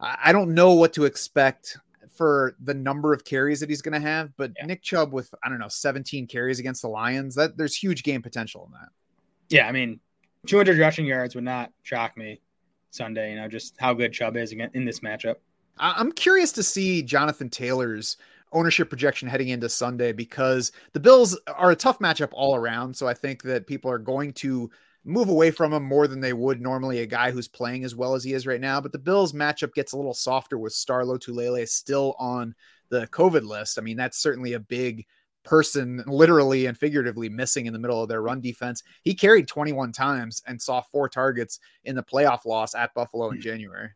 I 0.00 0.32
don't 0.32 0.54
know 0.54 0.72
what 0.74 0.92
to 0.94 1.04
expect 1.04 1.78
for 2.14 2.54
the 2.62 2.74
number 2.74 3.12
of 3.12 3.24
carries 3.24 3.60
that 3.60 3.68
he's 3.68 3.82
going 3.82 4.00
to 4.00 4.06
have, 4.06 4.36
but 4.36 4.52
Yeah. 4.56 4.66
Nick 4.66 4.82
Chubb 4.82 5.12
with 5.12 5.34
I 5.42 5.48
don't 5.48 5.58
know 5.58 5.68
seventeen 5.68 6.26
carries 6.26 6.58
against 6.58 6.82
the 6.82 6.88
Lions, 6.88 7.34
that 7.34 7.56
there's 7.56 7.74
huge 7.74 8.02
game 8.02 8.22
potential 8.22 8.64
in 8.66 8.72
that. 8.72 8.88
Yeah, 9.48 9.68
I 9.68 9.72
mean, 9.72 10.00
200 10.46 10.78
rushing 10.78 11.06
yards 11.06 11.34
would 11.34 11.44
not 11.44 11.72
shock 11.82 12.16
me 12.16 12.40
Sunday. 12.90 13.30
You 13.30 13.36
know, 13.36 13.48
just 13.48 13.74
how 13.78 13.94
good 13.94 14.12
Chubb 14.12 14.36
is 14.36 14.52
again 14.52 14.70
in 14.74 14.84
this 14.84 15.00
matchup. 15.00 15.36
I'm 15.78 16.12
curious 16.12 16.52
to 16.52 16.62
see 16.62 17.02
Jonathan 17.02 17.50
Taylor's 17.50 18.16
ownership 18.52 18.88
projection 18.88 19.28
heading 19.28 19.48
into 19.48 19.68
Sunday 19.68 20.12
because 20.12 20.70
the 20.92 21.00
Bills 21.00 21.38
are 21.48 21.72
a 21.72 21.76
tough 21.76 21.98
matchup 21.98 22.28
all 22.32 22.54
around. 22.54 22.96
So 22.96 23.08
I 23.08 23.14
think 23.14 23.42
that 23.42 23.66
people 23.66 23.90
are 23.90 23.98
going 23.98 24.32
to 24.34 24.70
move 25.04 25.28
away 25.28 25.50
from 25.50 25.72
him 25.72 25.84
more 25.84 26.06
than 26.06 26.20
they 26.20 26.32
would 26.32 26.60
normally 26.60 27.00
a 27.00 27.06
guy 27.06 27.30
who's 27.30 27.48
playing 27.48 27.84
as 27.84 27.94
well 27.94 28.14
as 28.14 28.24
he 28.24 28.32
is 28.32 28.46
right 28.46 28.60
now. 28.60 28.80
But 28.80 28.92
the 28.92 28.98
Bills 28.98 29.32
matchup 29.32 29.74
gets 29.74 29.92
a 29.92 29.96
little 29.96 30.14
softer 30.14 30.58
with 30.58 30.72
Star 30.72 31.02
Lotulelei 31.02 31.68
still 31.68 32.14
on 32.18 32.54
the 32.88 33.06
COVID 33.08 33.44
list. 33.46 33.78
I 33.78 33.82
mean, 33.82 33.96
that's 33.96 34.18
certainly 34.18 34.54
a 34.54 34.60
big 34.60 35.06
person 35.44 36.02
literally 36.06 36.66
and 36.66 36.76
figuratively 36.76 37.28
missing 37.28 37.66
in 37.66 37.72
the 37.72 37.78
middle 37.78 38.02
of 38.02 38.08
their 38.08 38.22
run 38.22 38.40
defense. 38.40 38.82
He 39.02 39.14
carried 39.14 39.46
21 39.46 39.92
times 39.92 40.42
and 40.46 40.60
saw 40.60 40.80
four 40.80 41.08
targets 41.08 41.60
in 41.84 41.94
the 41.94 42.02
playoff 42.02 42.46
loss 42.46 42.74
at 42.74 42.94
Buffalo 42.94 43.28
in 43.28 43.36
hmm. 43.36 43.42
January. 43.42 43.90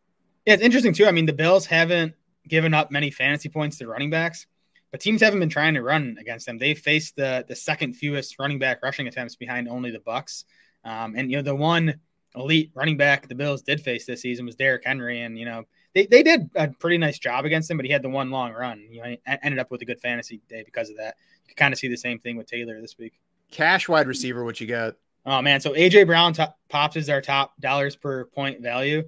Yeah, 0.47 0.55
it's 0.55 0.62
interesting 0.62 0.93
too. 0.93 1.07
I 1.07 1.11
mean, 1.11 1.27
the 1.27 1.33
Bills 1.33 1.67
haven't 1.67 2.15
given 2.47 2.75
up 2.75 2.91
many 2.91 3.11
fantasy 3.11 3.49
points 3.49 3.79
to 3.79 3.87
running 3.87 4.11
backs, 4.11 4.47
but 4.91 5.00
teams 5.00 5.23
haven't 5.23 5.41
been 5.41 5.49
trying 5.49 5.75
to 5.75 5.83
run 5.83 6.17
against 6.21 6.47
them. 6.47 6.59
They 6.59 6.75
faced 6.75 7.17
the 7.17 7.45
the 7.47 7.57
second 7.57 7.95
fewest 7.95 8.38
running 8.38 8.59
back 8.59 8.83
rushing 8.83 9.09
attempts 9.09 9.37
behind 9.37 9.69
only 9.69 9.91
the 9.91 9.99
Bucs. 9.99 10.45
Um, 10.85 11.15
and 11.17 11.31
you 11.31 11.37
know, 11.37 11.43
the 11.43 11.55
one 11.55 12.01
elite 12.35 12.71
running 12.75 12.97
back 12.97 13.29
the 13.29 13.35
Bills 13.35 13.63
did 13.63 13.81
face 13.81 14.07
this 14.07 14.23
season 14.23 14.47
was 14.47 14.57
Derrick 14.57 14.85
Henry, 14.85 15.23
and 15.23 15.39
you 15.39 15.45
know 15.45 15.65
they, 15.95 16.07
they 16.07 16.23
did 16.23 16.51
a 16.55 16.69
pretty 16.69 16.99
nice 16.99 17.19
job 17.19 17.45
against 17.45 17.71
him, 17.71 17.77
but 17.77 17.87
he 17.87 17.93
had 17.93 18.03
the 18.03 18.09
one 18.09 18.31
long 18.31 18.53
run. 18.53 18.87
You 18.91 19.03
know, 19.03 19.17
ended 19.43 19.59
up 19.59 19.71
with 19.71 19.83
a 19.83 19.85
good 19.85 20.01
fantasy 20.01 20.41
day 20.49 20.63
because 20.65 20.91
of 20.91 20.97
that. 20.97 21.17
You 21.45 21.49
can 21.49 21.57
kind 21.57 21.73
of 21.75 21.79
see 21.79 21.89
the 21.89 21.97
same 21.97 22.19
thing 22.19 22.37
with 22.37 22.47
Taylor 22.47 22.81
this 22.81 22.97
week. 22.99 23.15
Cash 23.51 23.89
wide 23.89 24.07
receiver, 24.07 24.45
what 24.45 24.61
you 24.61 24.67
got? 24.67 24.95
Oh 25.27 25.43
man, 25.43 25.61
so 25.61 25.73
AJ 25.73 26.07
Brown 26.07 26.33
top, 26.33 26.59
pops 26.69 26.97
is 26.97 27.11
our 27.11 27.21
top 27.21 27.59
dollars 27.61 27.97
per 27.97 28.27
point 28.27 28.63
value 28.63 29.03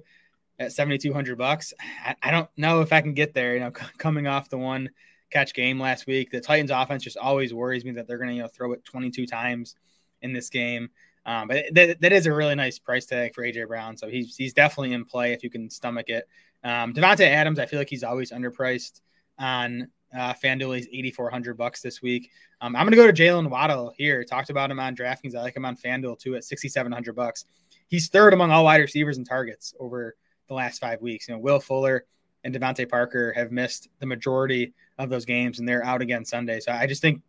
at 0.59 0.71
seventy 0.71 0.97
two 0.97 1.13
hundred 1.13 1.37
bucks. 1.37 1.73
I, 2.03 2.15
I, 2.21 2.31
don't 2.31 2.49
know 2.57 2.81
if 2.81 2.91
I 2.91 3.01
can 3.01 3.13
get 3.13 3.33
there. 3.33 3.53
You 3.53 3.61
know, 3.61 3.71
c- 3.75 3.85
coming 3.97 4.27
off 4.27 4.49
the 4.49 4.57
one 4.57 4.89
catch 5.31 5.53
game 5.53 5.79
last 5.79 6.07
week, 6.07 6.29
the 6.29 6.41
Titans 6.41 6.71
offense 6.71 7.03
just 7.03 7.17
always 7.17 7.53
worries 7.53 7.85
me 7.85 7.91
that 7.91 8.07
they're 8.07 8.17
going 8.17 8.29
to 8.29 8.35
you 8.35 8.41
know 8.41 8.47
throw 8.47 8.73
it 8.73 8.83
twenty 8.83 9.09
two 9.09 9.25
times 9.25 9.75
in 10.21 10.33
this 10.33 10.49
game. 10.49 10.89
Um, 11.25 11.47
but 11.47 11.65
that, 11.73 12.01
that 12.01 12.11
is 12.11 12.25
a 12.25 12.33
really 12.33 12.55
nice 12.55 12.79
price 12.79 13.05
tag 13.05 13.35
for 13.35 13.43
AJ 13.43 13.67
Brown, 13.67 13.95
so 13.95 14.07
he's 14.07 14.35
he's 14.35 14.53
definitely 14.53 14.93
in 14.93 15.05
play 15.05 15.33
if 15.33 15.43
you 15.43 15.49
can 15.49 15.69
stomach 15.69 16.09
it. 16.09 16.27
Um, 16.63 16.93
Davante 16.93 17.25
Adams, 17.25 17.59
I 17.59 17.65
feel 17.65 17.79
like 17.79 17.89
he's 17.89 18.03
always 18.03 18.31
underpriced 18.31 19.01
on 19.37 19.87
uh, 20.15 20.33
FanDuel. 20.33 20.77
He's 20.77 20.87
eighty 20.87 21.11
four 21.11 21.29
hundred 21.29 21.57
bucks 21.57 21.81
this 21.81 22.01
week. 22.01 22.31
Um, 22.61 22.75
I'm 22.75 22.85
going 22.85 22.91
to 22.91 22.97
go 22.97 23.11
to 23.11 23.13
Jaylen 23.13 23.49
Waddle 23.49 23.91
here. 23.97 24.23
Talked 24.23 24.49
about 24.49 24.69
him 24.69 24.79
on 24.79 24.95
DraftKings. 24.95 25.35
I 25.35 25.41
like 25.41 25.55
him 25.55 25.65
on 25.65 25.75
FanDuel 25.75 26.19
too 26.19 26.35
at 26.35 26.43
6,700 26.43 27.15
bucks. 27.15 27.45
He's 27.87 28.07
third 28.07 28.33
among 28.33 28.51
all 28.51 28.63
wide 28.63 28.81
receivers 28.81 29.17
and 29.17 29.27
targets 29.27 29.73
over 29.79 30.15
the 30.47 30.53
last 30.53 30.79
five 30.79 31.01
weeks. 31.01 31.27
You 31.27 31.33
know, 31.33 31.39
Will 31.39 31.59
Fuller 31.59 32.05
and 32.43 32.53
DeVante 32.53 32.87
Parker 32.87 33.33
have 33.33 33.51
missed 33.51 33.89
the 33.99 34.05
majority 34.05 34.73
of 34.99 35.09
those 35.09 35.25
games, 35.25 35.59
and 35.59 35.67
they're 35.67 35.83
out 35.83 36.01
again 36.01 36.23
Sunday. 36.23 36.59
So 36.59 36.71
I 36.71 36.85
just 36.85 37.01
think 37.01 37.21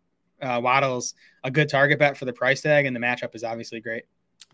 uh, 0.42 0.60
Waddle's 0.62 1.14
a 1.44 1.50
good 1.50 1.68
target 1.68 1.98
bet 1.98 2.16
for 2.16 2.24
the 2.24 2.32
price 2.32 2.60
tag, 2.60 2.86
and 2.86 2.94
the 2.94 3.00
matchup 3.00 3.34
is 3.34 3.44
obviously 3.44 3.80
great. 3.80 4.04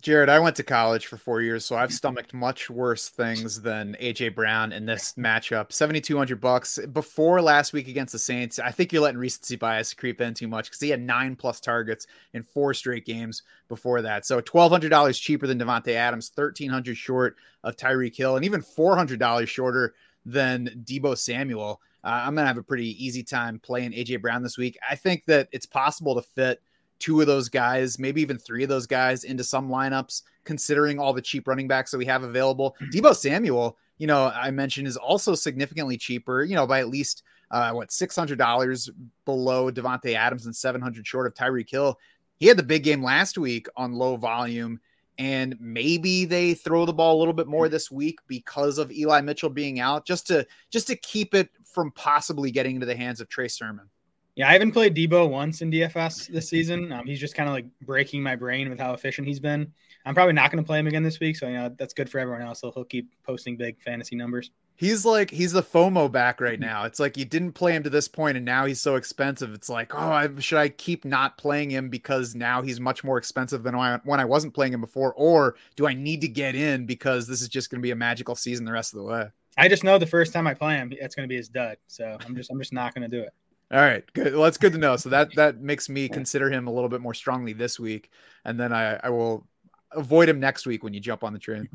Jared, 0.01 0.29
I 0.29 0.39
went 0.39 0.55
to 0.57 0.63
college 0.63 1.07
for 1.07 1.17
four 1.17 1.43
years, 1.43 1.65
so 1.65 1.75
I've 1.75 1.93
stomached 2.03 2.33
much 2.33 2.71
worse 2.71 3.09
things 3.09 3.61
than 3.61 3.97
AJ 4.01 4.35
Brown 4.37 4.73
in 4.73 4.87
this 4.87 5.15
matchup. 5.15 5.73
Seventy 5.73 6.01
two 6.01 6.17
hundred 6.17 6.41
bucks 6.41 6.79
before 6.93 7.43
last 7.43 7.73
week 7.73 7.89
against 7.89 8.13
the 8.13 8.19
Saints. 8.19 8.61
I 8.61 8.71
think 8.71 8.93
you're 8.93 9.03
letting 9.03 9.19
recency 9.19 9.57
bias 9.57 9.95
creep 9.95 10.21
in 10.21 10.35
too 10.35 10.47
much 10.47 10.67
because 10.67 10.81
he 10.81 10.91
had 10.91 11.01
nine 11.01 11.35
plus 11.35 11.61
targets 11.61 12.07
in 12.33 12.45
four 12.45 12.75
straight 12.75 13.07
games 13.07 13.43
before 13.69 14.01
that. 14.03 14.25
So 14.25 14.41
twelve 14.41 14.71
hundred 14.71 14.91
dollars 14.91 15.19
cheaper 15.19 15.49
than 15.49 15.59
Davante 15.59 15.95
Adams, 15.95 16.29
thirteen 16.29 16.71
hundred 16.71 16.97
short 16.97 17.37
of 17.65 17.77
Tyreek 17.77 18.17
Hill, 18.17 18.37
and 18.37 18.45
even 18.45 18.63
four 18.63 18.97
hundred 18.97 19.19
dollars 19.19 19.51
shorter 19.51 19.95
than 20.25 20.85
Deebo 20.85 21.19
Samuel. 21.19 21.81
Uh, 22.05 22.23
I'm 22.25 22.35
gonna 22.35 22.47
have 22.47 22.59
a 22.59 22.63
pretty 22.63 23.05
easy 23.05 23.23
time 23.23 23.59
playing 23.59 23.93
AJ 23.93 24.21
Brown 24.21 24.43
this 24.43 24.59
week. 24.59 24.79
I 24.89 24.95
think 24.95 25.25
that 25.27 25.49
it's 25.53 25.67
possible 25.67 26.15
to 26.15 26.23
fit 26.23 26.63
two 26.99 27.21
of 27.21 27.27
those 27.27 27.49
guys, 27.49 27.99
maybe 27.99 28.21
even 28.21 28.39
three 28.39 28.63
of 28.63 28.69
those 28.69 28.87
guys 28.87 29.25
into 29.25 29.45
some 29.45 29.69
lineups, 29.69 30.23
considering 30.45 30.99
all 30.99 31.13
the 31.13 31.23
cheap 31.23 31.47
running 31.47 31.69
backs 31.69 31.91
that 31.91 31.99
we 31.99 32.07
have 32.07 32.23
available. 32.23 32.77
Mm-hmm. 32.81 33.13
Samuel, 33.13 33.77
you 33.99 34.07
know, 34.07 34.33
I 34.35 34.51
mentioned 34.51 34.87
is 34.87 34.97
also 34.97 35.35
significantly 35.35 35.97
cheaper, 35.97 36.43
you 36.45 36.55
know, 36.55 36.67
by 36.67 36.81
at 36.81 36.89
least 36.89 37.23
uh, 37.51 37.73
what 37.73 37.93
six 37.93 38.15
hundred 38.17 38.39
dollars 38.39 38.91
below 39.25 39.71
Davante 39.71 40.15
Adams 40.15 40.47
and 40.47 40.55
seven 40.55 40.81
hundred 40.81 41.07
short 41.07 41.27
of 41.27 41.35
Tyreek 41.35 41.71
Hill. 41.71 41.99
He 42.37 42.47
had 42.47 42.57
the 42.57 42.63
big 42.63 42.85
game 42.85 43.03
last 43.03 43.37
week 43.37 43.67
on 43.77 43.93
low 43.93 44.17
volume, 44.17 44.81
and 45.19 45.57
maybe 45.61 46.25
they 46.25 46.55
throw 46.55 46.85
the 46.85 46.93
ball 46.93 47.17
a 47.17 47.19
little 47.19 47.35
bit 47.35 47.49
more 47.49 47.69
this 47.69 47.91
week 47.91 48.21
because 48.29 48.79
of 48.79 48.93
Eli 48.93 49.21
Mitchell 49.21 49.51
being 49.51 49.81
out, 49.81 50.07
just 50.07 50.27
to 50.29 50.47
just 50.71 50.87
to 50.89 50.97
keep 50.97 51.35
it 51.35 51.51
from 51.79 51.93
possibly 51.93 52.51
getting 52.51 52.75
into 52.75 52.87
the 52.87 52.97
hands 52.97 53.21
of 53.21 53.29
Trey 53.29 53.47
Sermon. 53.47 53.89
Yeah, 54.35 54.49
I 54.49 54.53
haven't 54.53 54.73
played 54.73 54.97
Deebo 54.97 55.31
once 55.31 55.63
in 55.63 55.71
DFS 55.71 56.27
this 56.27 56.49
season. 56.49 56.91
Um, 56.91 57.07
he's 57.07 57.21
just 57.21 57.37
kind 57.37 57.49
of 57.49 57.55
like 57.55 57.67
breaking 57.83 58.21
my 58.21 58.35
brain 58.35 58.69
with 58.69 58.81
how 58.81 58.95
efficient 58.95 59.29
he's 59.29 59.39
been. 59.39 59.73
I'm 60.05 60.13
probably 60.13 60.33
not 60.33 60.51
going 60.51 60.61
to 60.61 60.67
play 60.67 60.81
him 60.81 60.89
again 60.89 61.05
this 61.05 61.21
week, 61.21 61.37
so 61.37 61.47
you 61.47 61.55
know 61.55 61.73
that's 61.79 61.95
good 61.95 62.11
for 62.11 62.19
everyone 62.19 62.43
else. 62.43 62.63
So 62.63 62.73
he'll 62.73 62.85
keep 62.85 63.13
posting 63.23 63.57
big 63.57 63.81
fantasy 63.81 64.17
numbers. 64.17 64.51
He's 64.75 65.05
like 65.05 65.31
he's 65.31 65.53
the 65.53 65.63
FOMO 65.63 66.11
back 66.11 66.41
right 66.41 66.59
now. 66.59 66.83
It's 66.83 66.99
like 66.99 67.17
you 67.17 67.25
didn't 67.25 67.53
play 67.53 67.77
him 67.77 67.85
to 67.85 67.91
this 67.91 68.09
point, 68.09 68.37
and 68.37 68.45
now 68.45 68.65
he's 68.65 68.81
so 68.81 68.97
expensive. 68.97 69.55
It's 69.55 69.69
like, 69.69 69.95
oh, 69.95 70.11
I, 70.11 70.29
should 70.41 70.59
I 70.59 70.69
keep 70.69 71.05
not 71.05 71.39
playing 71.39 71.71
him 71.71 71.91
because 71.91 72.35
now 72.35 72.61
he's 72.61 72.81
much 72.81 73.05
more 73.05 73.19
expensive 73.19 73.63
than 73.63 73.77
when 73.77 73.87
I, 73.87 74.01
when 74.03 74.19
I 74.19 74.25
wasn't 74.25 74.55
playing 74.55 74.73
him 74.73 74.81
before, 74.81 75.15
or 75.15 75.55
do 75.77 75.87
I 75.87 75.95
need 75.95 76.23
to 76.23 76.29
get 76.29 76.57
in 76.57 76.87
because 76.87 77.29
this 77.29 77.41
is 77.41 77.49
just 77.49 77.71
going 77.71 77.81
to 77.81 77.87
be 77.87 77.93
a 77.93 77.97
magical 77.97 78.35
season 78.35 78.65
the 78.65 78.73
rest 78.73 78.95
of 78.95 78.99
the 78.99 79.05
way? 79.05 79.29
I 79.59 79.69
just 79.69 79.85
know 79.85 79.99
the 79.99 80.07
first 80.07 80.33
time 80.33 80.47
I 80.47 80.55
play 80.55 80.77
him, 80.77 80.93
it's 80.93 81.15
going 81.15 81.29
to 81.29 81.29
be 81.29 81.37
his 81.37 81.49
dud. 81.49 81.77
So 81.89 82.17
I'm 82.25 82.37
just 82.37 82.51
I'm 82.51 82.59
just 82.59 82.73
not 82.73 82.95
going 82.95 83.09
to 83.09 83.15
do 83.15 83.23
it. 83.23 83.35
All 83.71 83.81
right, 83.81 84.05
good. 84.15 84.33
Well, 84.33 84.45
that's 84.45 84.57
good 84.57 84.73
to 84.73 84.79
know. 84.79 84.97
So 84.97 85.11
that 85.11 85.35
that 85.35 85.61
makes 85.61 85.89
me 85.89 86.09
consider 86.09 86.51
him 86.51 86.69
a 86.69 86.73
little 86.73 86.89
bit 86.89 87.03
more 87.03 87.13
strongly 87.13 87.53
this 87.53 87.79
week, 87.79 88.11
and 88.45 88.59
then 88.59 88.73
I 88.73 88.99
I 89.03 89.11
will 89.11 89.47
avoid 89.93 90.29
him 90.29 90.41
next 90.41 90.65
week 90.65 90.83
when 90.83 90.95
you 90.95 91.01
jump 91.01 91.25
on 91.25 91.33
the 91.33 91.39
train. 91.39 91.69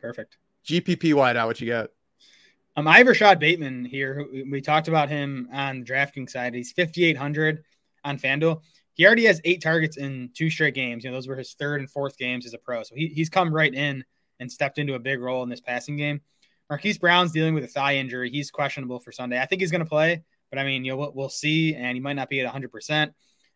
Perfect. 0.00 0.36
GPP 0.64 1.14
wideout, 1.14 1.46
what 1.46 1.60
you 1.60 1.68
got? 1.68 1.90
Um, 2.76 2.86
I 2.86 2.98
have 2.98 3.06
Rashod 3.06 3.40
Bateman 3.40 3.84
here. 3.84 4.26
We 4.50 4.60
talked 4.60 4.88
about 4.88 5.08
him 5.08 5.48
on 5.52 5.80
the 5.80 5.86
DraftKings 5.86 6.30
side. 6.30 6.54
He's 6.54 6.72
5,800 6.72 7.64
on 8.04 8.18
FanDuel. 8.18 8.60
He 8.94 9.06
already 9.06 9.24
has 9.24 9.40
eight 9.44 9.62
targets 9.62 9.96
in 9.96 10.30
two 10.34 10.50
straight 10.50 10.74
games. 10.74 11.02
You 11.02 11.10
know, 11.10 11.16
those 11.16 11.26
were 11.26 11.36
his 11.36 11.54
third 11.54 11.80
and 11.80 11.90
fourth 11.90 12.16
games 12.16 12.46
as 12.46 12.54
a 12.54 12.58
pro. 12.58 12.82
So 12.82 12.94
he, 12.94 13.08
he's 13.08 13.28
come 13.28 13.52
right 13.52 13.72
in 13.72 14.04
and 14.38 14.50
stepped 14.50 14.78
into 14.78 14.94
a 14.94 14.98
big 14.98 15.20
role 15.20 15.42
in 15.42 15.48
this 15.48 15.60
passing 15.60 15.96
game. 15.96 16.20
Marquise 16.70 16.98
Brown's 16.98 17.32
dealing 17.32 17.52
with 17.52 17.64
a 17.64 17.68
thigh 17.68 17.96
injury. 17.96 18.30
He's 18.30 18.50
questionable 18.50 19.00
for 19.00 19.10
Sunday. 19.10 19.40
I 19.40 19.44
think 19.44 19.60
he's 19.60 19.72
going 19.72 19.82
to 19.82 19.88
play, 19.88 20.22
but 20.50 20.58
I 20.60 20.64
mean, 20.64 20.84
you 20.84 20.92
know, 20.92 20.96
we'll, 20.96 21.12
we'll 21.12 21.28
see, 21.28 21.74
and 21.74 21.96
he 21.96 22.00
might 22.00 22.14
not 22.14 22.30
be 22.30 22.40
at 22.40 22.52
100%. 22.52 23.12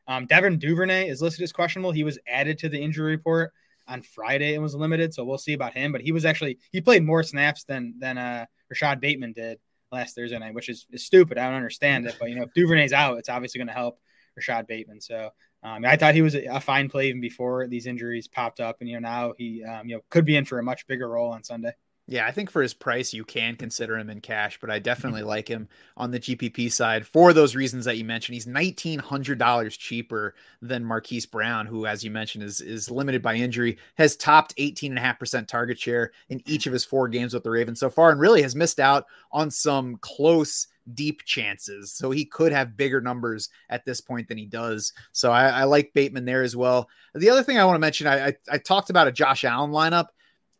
Um, 0.09 0.26
Devin 0.26 0.59
Duvernay 0.59 1.09
is 1.09 1.23
listed 1.23 1.44
as 1.44 1.52
questionable. 1.52 1.92
He 1.92 2.04
was 2.04 2.18
added 2.26 2.59
to 2.59 2.68
the 2.68 2.83
injury 2.83 3.12
report 3.12 3.52
on 3.87 4.02
Friday 4.02 4.54
and 4.54 4.62
was 4.62 4.75
limited, 4.75 5.14
so 5.14 5.25
we'll 5.25 5.38
see 5.38 5.52
about 5.52 5.75
him. 5.75 5.92
But 5.92 6.00
he 6.00 6.12
was 6.12 6.25
actually 6.25 6.59
he 6.73 6.80
played 6.80 7.04
more 7.04 7.23
snaps 7.23 7.64
than 7.64 7.94
than 7.99 8.18
uh, 8.18 8.47
Rashod 8.68 9.00
Bateman 9.00 9.33
did 9.33 9.59
last 9.92 10.14
Thursday 10.14 10.38
night, 10.38 10.54
which 10.54 10.68
is, 10.68 10.87
is 10.90 11.06
stupid. 11.06 11.38
I 11.38 11.47
don't 11.47 11.54
understand 11.54 12.06
it, 12.06 12.16
but 12.18 12.28
you 12.28 12.37
know, 12.37 12.42
if 12.42 12.52
Duvernay's 12.54 12.92
out, 12.92 13.18
it's 13.18 13.28
obviously 13.28 13.59
going 13.59 13.68
to 13.68 13.75
help 13.75 13.99
Rashod 14.37 14.66
Bateman. 14.66 15.00
So 15.00 15.30
um, 15.62 15.85
I 15.85 15.97
thought 15.97 16.14
he 16.14 16.23
was 16.23 16.35
a, 16.35 16.61
fine 16.61 16.90
play 16.90 17.09
even 17.09 17.21
before 17.21 17.66
these 17.68 17.87
injuries 17.87 18.28
popped 18.28 18.61
up, 18.61 18.78
and 18.80 18.88
you 18.88 18.97
know 19.00 19.09
now 19.09 19.35
he 19.38 19.64
um, 19.64 19.88
you 19.88 19.97
know 19.97 20.02
could 20.11 20.25
be 20.25 20.37
in 20.37 20.44
for 20.44 20.59
a 20.59 20.62
much 20.62 20.87
bigger 20.87 21.09
role 21.09 21.33
on 21.33 21.44
Sunday. 21.44 21.73
Yeah, 22.06 22.26
I 22.26 22.32
think 22.32 22.50
for 22.50 22.61
his 22.61 22.75
price, 22.75 23.14
you 23.14 23.25
can 23.25 23.56
consider 23.56 23.96
him 23.96 24.11
in 24.11 24.20
cash, 24.20 24.58
but 24.61 24.70
I 24.70 24.78
definitely 24.78 25.20
mm-hmm. 25.20 25.28
like 25.30 25.49
him 25.49 25.68
on 25.96 26.11
the 26.11 26.20
GPP 26.20 26.70
side 26.70 27.06
for 27.06 27.32
those 27.32 27.56
reasons 27.56 27.87
that 27.87 27.96
you 27.96 28.04
mentioned. 28.04 28.34
He's 28.34 28.46
nineteen 28.46 28.99
hundred 28.99 29.38
dollars 29.38 29.75
cheaper 29.75 30.34
than 30.61 30.84
Marquise 30.84 31.25
Brown, 31.25 31.64
who, 31.64 31.87
as 31.87 32.04
you 32.04 32.11
mentioned, 32.11 32.44
is 32.44 32.61
is 32.61 32.90
limited 32.90 33.23
by 33.23 33.37
injury, 33.37 33.78
has 33.94 34.16
topped 34.16 34.52
eighteen 34.58 34.92
and 34.92 34.99
a 34.99 35.02
half 35.02 35.18
percent 35.18 35.49
target 35.49 35.78
share 35.78 36.12
in 36.28 36.42
each 36.44 36.66
of 36.66 36.75
his 36.75 36.84
four 36.84 37.08
games 37.08 37.32
with 37.32 37.42
the 37.42 37.50
Ravens 37.50 37.80
so 37.80 37.88
far, 37.88 38.11
and 38.11 38.20
really 38.20 38.42
has 38.42 38.54
missed 38.54 38.80
out 38.80 39.06
on 39.32 39.50
some 39.50 39.96
close 40.02 40.66
deep 40.92 41.25
chances. 41.25 41.90
So 41.90 42.11
he 42.11 42.26
could 42.26 42.52
have 42.52 42.76
bigger 42.76 43.00
numbers 43.00 43.49
at 43.70 43.87
this 43.87 44.02
point 44.02 44.28
than 44.28 44.37
he 44.37 44.44
does. 44.44 44.92
So 45.12 45.32
I, 45.32 45.49
I 45.49 45.64
like 45.64 45.94
Bateman 45.94 46.26
there 46.26 46.42
as 46.42 46.54
well. 46.54 46.90
The 47.14 47.30
other 47.30 47.42
thing 47.42 47.56
I 47.56 47.64
want 47.64 47.76
to 47.76 47.80
mention, 47.80 48.06
I, 48.06 48.26
I, 48.26 48.34
I 48.50 48.58
talked 48.58 48.90
about 48.90 49.08
a 49.08 49.12
Josh 49.12 49.44
Allen 49.44 49.70
lineup. 49.70 50.08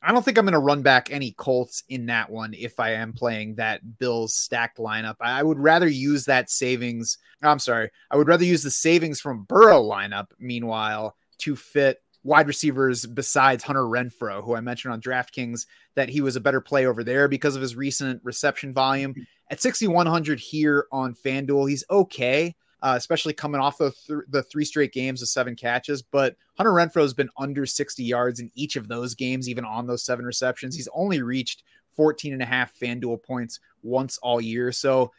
I 0.05 0.13
don't 0.13 0.23
think 0.23 0.37
I'm 0.37 0.45
going 0.45 0.53
to 0.53 0.59
run 0.59 0.83
back 0.83 1.11
any 1.11 1.33
Colts 1.33 1.83
in 1.89 2.07
that 2.07 2.29
one 2.29 2.53
if 2.53 2.79
I 2.79 2.93
am 2.93 3.15
playing 3.15 3.55
that 3.55 3.99
Bills 3.99 4.35
stacked 4.35 4.77
lineup. 4.77 5.17
I 5.19 5.43
would 5.43 5.59
rather 5.59 5.89
use 5.89 6.27
that 6.27 6.51
savings. 6.51 7.17
I'm 7.43 7.59
sorry. 7.59 7.91
I 8.11 8.19
would 8.19 8.29
rather 8.29 8.45
use 8.45 8.63
the 8.63 8.71
savings 8.71 9.19
from 9.19 9.45
Burrow 9.45 9.83
lineup, 9.83 10.27
meanwhile, 10.39 11.17
to 11.39 11.57
fit 11.57 12.03
wide 12.23 12.47
receivers 12.49 13.07
besides 13.07 13.65
Hunter 13.65 13.85
Renfrow, 13.85 14.45
who 14.45 14.55
I 14.55 14.61
mentioned 14.61 14.93
on 14.93 15.01
DraftKings 15.01 15.65
that 15.95 16.11
he 16.11 16.21
was 16.21 16.37
a 16.37 16.41
better 16.41 16.61
play 16.61 16.85
over 16.85 17.03
there 17.03 17.27
because 17.27 17.57
of 17.57 17.63
his 17.63 17.75
recent 17.75 18.21
reception 18.23 18.75
volume. 18.75 19.15
At 19.51 19.63
6,100 19.63 20.39
here 20.39 20.87
on 20.93 21.15
FanDuel, 21.15 21.71
he's 21.71 21.85
okay 21.91 22.55
uh, 22.85 22.95
especially 22.97 23.33
coming 23.33 23.63
off 23.63 23.79
the, 23.79 23.91
th- 24.07 24.21
the 24.29 24.43
three 24.43 24.65
straight 24.65 24.93
games 24.93 25.23
of 25.23 25.29
seven 25.29 25.57
catches. 25.57 26.03
But 26.03 26.37
Hunter 26.59 26.71
Renfrow 26.71 27.01
has 27.01 27.15
been 27.15 27.31
under 27.39 27.65
60 27.65 28.05
yards 28.05 28.41
in 28.41 28.51
each 28.55 28.77
of 28.77 28.89
those 28.89 29.15
games, 29.15 29.49
even 29.49 29.65
on 29.65 29.87
those 29.87 30.05
seven 30.05 30.27
receptions. 30.27 30.77
He's 30.77 30.89
only 30.95 31.23
reached 31.23 31.63
14 31.97 32.35
and 32.35 32.43
a 32.43 32.47
half 32.47 32.79
FanDuel 32.79 33.23
points 33.23 33.59
once 33.83 34.19
all 34.19 34.39
year. 34.39 34.71
So 34.71 35.13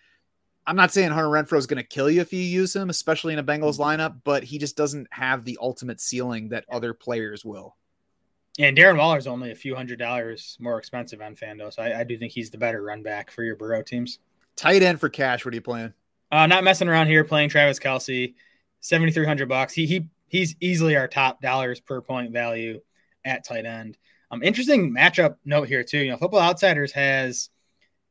I'm 0.68 0.76
not 0.76 0.92
saying 0.92 1.10
Hunter 1.10 1.28
Renfrow 1.28 1.58
is 1.58 1.66
going 1.66 1.82
to 1.82 1.88
kill 1.88 2.08
you 2.08 2.22
if 2.22 2.32
you 2.32 2.40
use 2.40 2.76
him, 2.76 2.92
especially 2.92 3.34
in 3.34 3.40
a 3.40 3.44
Bengals 3.44 3.80
lineup, 3.80 4.22
but 4.24 4.44
he 4.44 4.60
just 4.60 4.78
doesn't 4.78 5.08
have 5.10 5.44
the 5.44 5.58
ultimate 5.60 6.00
ceiling 6.00 6.50
that 6.50 6.66
other 6.72 6.94
players 6.94 7.44
will. 7.44 7.76
And 8.60 8.78
Darren 8.78 9.00
Waller 9.00 9.18
is 9.18 9.26
only 9.26 9.50
a 9.50 9.56
few 9.56 9.76
hundred 9.76 9.98
dollars 9.98 10.56
more 10.60 10.78
expensive 10.78 11.20
on 11.20 11.36
FanDuel, 11.36 11.74
so 11.74 11.82
I, 11.82 12.02
I 12.02 12.04
do 12.04 12.16
think 12.16 12.32
he's 12.32 12.52
the 12.52 12.60
better 12.60 12.84
run 12.84 13.02
back 13.02 13.32
for 13.32 13.44
your 13.44 13.56
Burrow 13.56 13.82
teams. 13.82 14.20
Tight 14.56 14.84
end 14.84 15.00
for 15.00 15.10
cash. 15.10 15.44
What 15.44 15.54
are 15.54 15.56
you 15.56 15.62
playing? 15.62 15.94
Uh, 16.36 16.48
not 16.48 16.66
messing 16.66 16.90
around 16.90 17.08
here 17.08 17.24
playing 17.24 17.48
Travis 17.48 17.80
Kelce, 17.80 18.34
7,300 18.82 19.48
bucks. 19.48 19.72
He, 19.72 19.86
he, 19.86 20.10
he's 20.28 20.54
easily 20.60 20.98
our 20.98 21.08
top 21.08 21.42
dollars 21.42 21.80
per 21.80 22.02
point 22.02 22.34
value 22.34 22.82
at 23.24 23.46
tight 23.46 23.66
end. 23.66 23.98
Um, 24.32 24.44
interesting 24.44 24.94
matchup 24.94 25.38
note 25.46 25.70
here 25.70 25.82
too. 25.82 26.00
You 26.00 26.12
know, 26.12 26.18
Football 26.18 26.42
Outsiders 26.42 26.92
has 26.92 27.50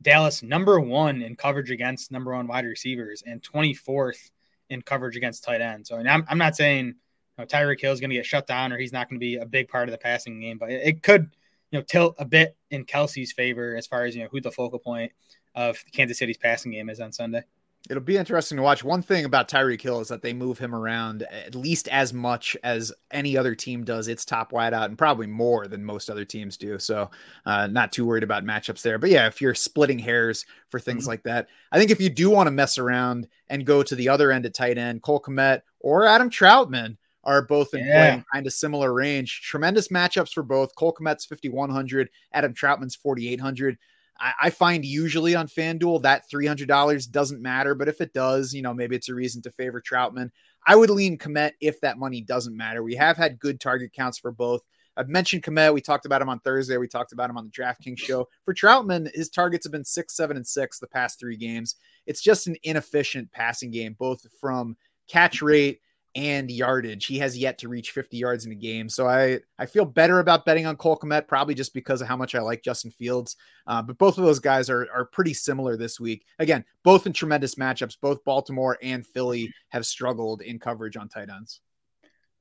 Dallas 0.00 0.42
number 0.42 0.80
one 0.80 1.20
in 1.20 1.36
coverage 1.36 1.70
against 1.70 2.10
number 2.10 2.32
one 2.32 2.46
wide 2.46 2.64
receivers 2.64 3.22
and 3.26 3.42
24th 3.42 4.30
in 4.70 4.80
coverage 4.80 5.16
against 5.16 5.44
tight 5.44 5.60
end. 5.60 5.86
So 5.86 5.98
I'm, 5.98 6.24
I'm 6.26 6.38
not 6.38 6.56
saying 6.56 6.86
you 6.86 6.94
know, 7.36 7.44
Tyreek 7.44 7.78
Hill 7.78 7.92
is 7.92 8.00
going 8.00 8.08
to 8.08 8.16
get 8.16 8.24
shut 8.24 8.46
down 8.46 8.72
or 8.72 8.78
he's 8.78 8.92
not 8.92 9.10
going 9.10 9.20
to 9.20 9.24
be 9.24 9.36
a 9.36 9.44
big 9.44 9.68
part 9.68 9.86
of 9.86 9.92
the 9.92 9.98
passing 9.98 10.40
game, 10.40 10.56
but 10.56 10.70
it, 10.70 10.80
it, 10.82 11.02
could, 11.02 11.28
you 11.70 11.78
know, 11.78 11.84
tilt 11.86 12.14
a 12.18 12.24
bit 12.24 12.56
in 12.70 12.86
Kelce's 12.86 13.32
favor 13.32 13.76
as 13.76 13.86
far 13.86 14.06
as, 14.06 14.16
you 14.16 14.22
know, 14.22 14.30
who 14.32 14.40
the 14.40 14.50
focal 14.50 14.78
point 14.78 15.12
of 15.54 15.76
Kansas 15.92 16.16
City's 16.16 16.38
passing 16.38 16.72
game 16.72 16.88
is 16.88 17.00
on 17.00 17.12
Sunday. 17.12 17.42
It'll 17.90 18.02
be 18.02 18.16
interesting 18.16 18.56
to 18.56 18.62
watch. 18.62 18.82
One 18.82 19.02
thing 19.02 19.26
about 19.26 19.48
Tyreek 19.48 19.82
Hill 19.82 20.00
is 20.00 20.08
that 20.08 20.22
they 20.22 20.32
move 20.32 20.58
him 20.58 20.74
around 20.74 21.22
at 21.24 21.54
least 21.54 21.86
as 21.88 22.14
much 22.14 22.56
as 22.64 22.92
any 23.10 23.36
other 23.36 23.54
team 23.54 23.84
does 23.84 24.08
its 24.08 24.24
top 24.24 24.52
wideout, 24.52 24.86
and 24.86 24.96
probably 24.96 25.26
more 25.26 25.66
than 25.66 25.84
most 25.84 26.08
other 26.08 26.24
teams 26.24 26.56
do. 26.56 26.78
So, 26.78 27.10
uh, 27.44 27.66
not 27.66 27.92
too 27.92 28.06
worried 28.06 28.22
about 28.22 28.42
matchups 28.42 28.80
there. 28.80 28.98
But 28.98 29.10
yeah, 29.10 29.26
if 29.26 29.42
you're 29.42 29.54
splitting 29.54 29.98
hairs 29.98 30.46
for 30.70 30.80
things 30.80 31.02
mm-hmm. 31.02 31.10
like 31.10 31.22
that, 31.24 31.48
I 31.72 31.78
think 31.78 31.90
if 31.90 32.00
you 32.00 32.08
do 32.08 32.30
want 32.30 32.46
to 32.46 32.52
mess 32.52 32.78
around 32.78 33.28
and 33.48 33.66
go 33.66 33.82
to 33.82 33.94
the 33.94 34.08
other 34.08 34.32
end 34.32 34.46
at 34.46 34.54
tight 34.54 34.78
end, 34.78 35.02
Cole 35.02 35.20
Kmet 35.20 35.60
or 35.80 36.06
Adam 36.06 36.30
Trautman 36.30 36.96
are 37.24 37.42
both 37.42 37.74
in 37.74 37.86
yeah. 37.86 38.22
kind 38.32 38.46
of 38.46 38.52
similar 38.52 38.92
range. 38.94 39.42
Tremendous 39.42 39.88
matchups 39.88 40.32
for 40.32 40.42
both. 40.42 40.74
Cole 40.74 40.94
Kmet's 40.98 41.26
5,100, 41.26 42.08
Adam 42.32 42.54
Trautman's 42.54 42.94
4,800. 42.94 43.78
I, 44.18 44.32
I 44.42 44.50
find 44.50 44.84
usually 44.84 45.34
on 45.34 45.48
FanDuel 45.48 46.02
that 46.02 46.30
$300 46.30 47.10
doesn't 47.10 47.42
matter, 47.42 47.74
but 47.74 47.88
if 47.88 48.00
it 48.00 48.12
does, 48.12 48.52
you 48.54 48.62
know, 48.62 48.74
maybe 48.74 48.96
it's 48.96 49.08
a 49.08 49.14
reason 49.14 49.42
to 49.42 49.50
favor 49.50 49.80
Trautman. 49.80 50.30
I 50.66 50.76
would 50.76 50.90
lean 50.90 51.18
Kmet 51.18 51.52
if 51.60 51.80
that 51.80 51.98
money 51.98 52.20
doesn't 52.20 52.56
matter. 52.56 52.82
We 52.82 52.94
have 52.94 53.16
had 53.16 53.38
good 53.38 53.60
target 53.60 53.92
counts 53.92 54.18
for 54.18 54.32
both. 54.32 54.62
I've 54.96 55.08
mentioned 55.08 55.42
Kmet. 55.42 55.74
We 55.74 55.80
talked 55.80 56.06
about 56.06 56.22
him 56.22 56.28
on 56.28 56.38
Thursday. 56.40 56.76
We 56.76 56.88
talked 56.88 57.12
about 57.12 57.28
him 57.28 57.36
on 57.36 57.44
the 57.44 57.50
DraftKings 57.50 57.98
show. 57.98 58.28
For 58.44 58.54
Trautman, 58.54 59.12
his 59.14 59.28
targets 59.28 59.64
have 59.64 59.72
been 59.72 59.84
six, 59.84 60.14
seven, 60.16 60.36
and 60.36 60.46
six 60.46 60.78
the 60.78 60.86
past 60.86 61.18
three 61.18 61.36
games. 61.36 61.76
It's 62.06 62.22
just 62.22 62.46
an 62.46 62.56
inefficient 62.62 63.30
passing 63.32 63.70
game, 63.70 63.96
both 63.98 64.24
from 64.40 64.76
catch 65.08 65.42
rate 65.42 65.80
and 66.14 66.50
yardage. 66.50 67.06
He 67.06 67.18
has 67.18 67.36
yet 67.36 67.58
to 67.58 67.68
reach 67.68 67.90
50 67.90 68.16
yards 68.16 68.46
in 68.46 68.52
a 68.52 68.56
game. 68.56 68.88
So 68.88 69.08
I, 69.08 69.40
I 69.58 69.66
feel 69.66 69.84
better 69.84 70.20
about 70.20 70.44
betting 70.44 70.66
on 70.66 70.76
Cole 70.76 70.96
Kmet, 70.96 71.26
probably 71.26 71.54
just 71.54 71.74
because 71.74 72.00
of 72.00 72.08
how 72.08 72.16
much 72.16 72.34
I 72.34 72.40
like 72.40 72.62
Justin 72.62 72.90
Fields. 72.92 73.36
Uh, 73.66 73.82
but 73.82 73.98
both 73.98 74.18
of 74.18 74.24
those 74.24 74.38
guys 74.38 74.70
are, 74.70 74.86
are 74.92 75.06
pretty 75.06 75.34
similar 75.34 75.76
this 75.76 75.98
week. 75.98 76.24
Again, 76.38 76.64
both 76.82 77.06
in 77.06 77.12
tremendous 77.12 77.56
matchups. 77.56 77.96
Both 78.00 78.24
Baltimore 78.24 78.78
and 78.82 79.06
Philly 79.06 79.52
have 79.70 79.86
struggled 79.86 80.42
in 80.42 80.58
coverage 80.58 80.96
on 80.96 81.08
tight 81.08 81.30
ends. 81.30 81.60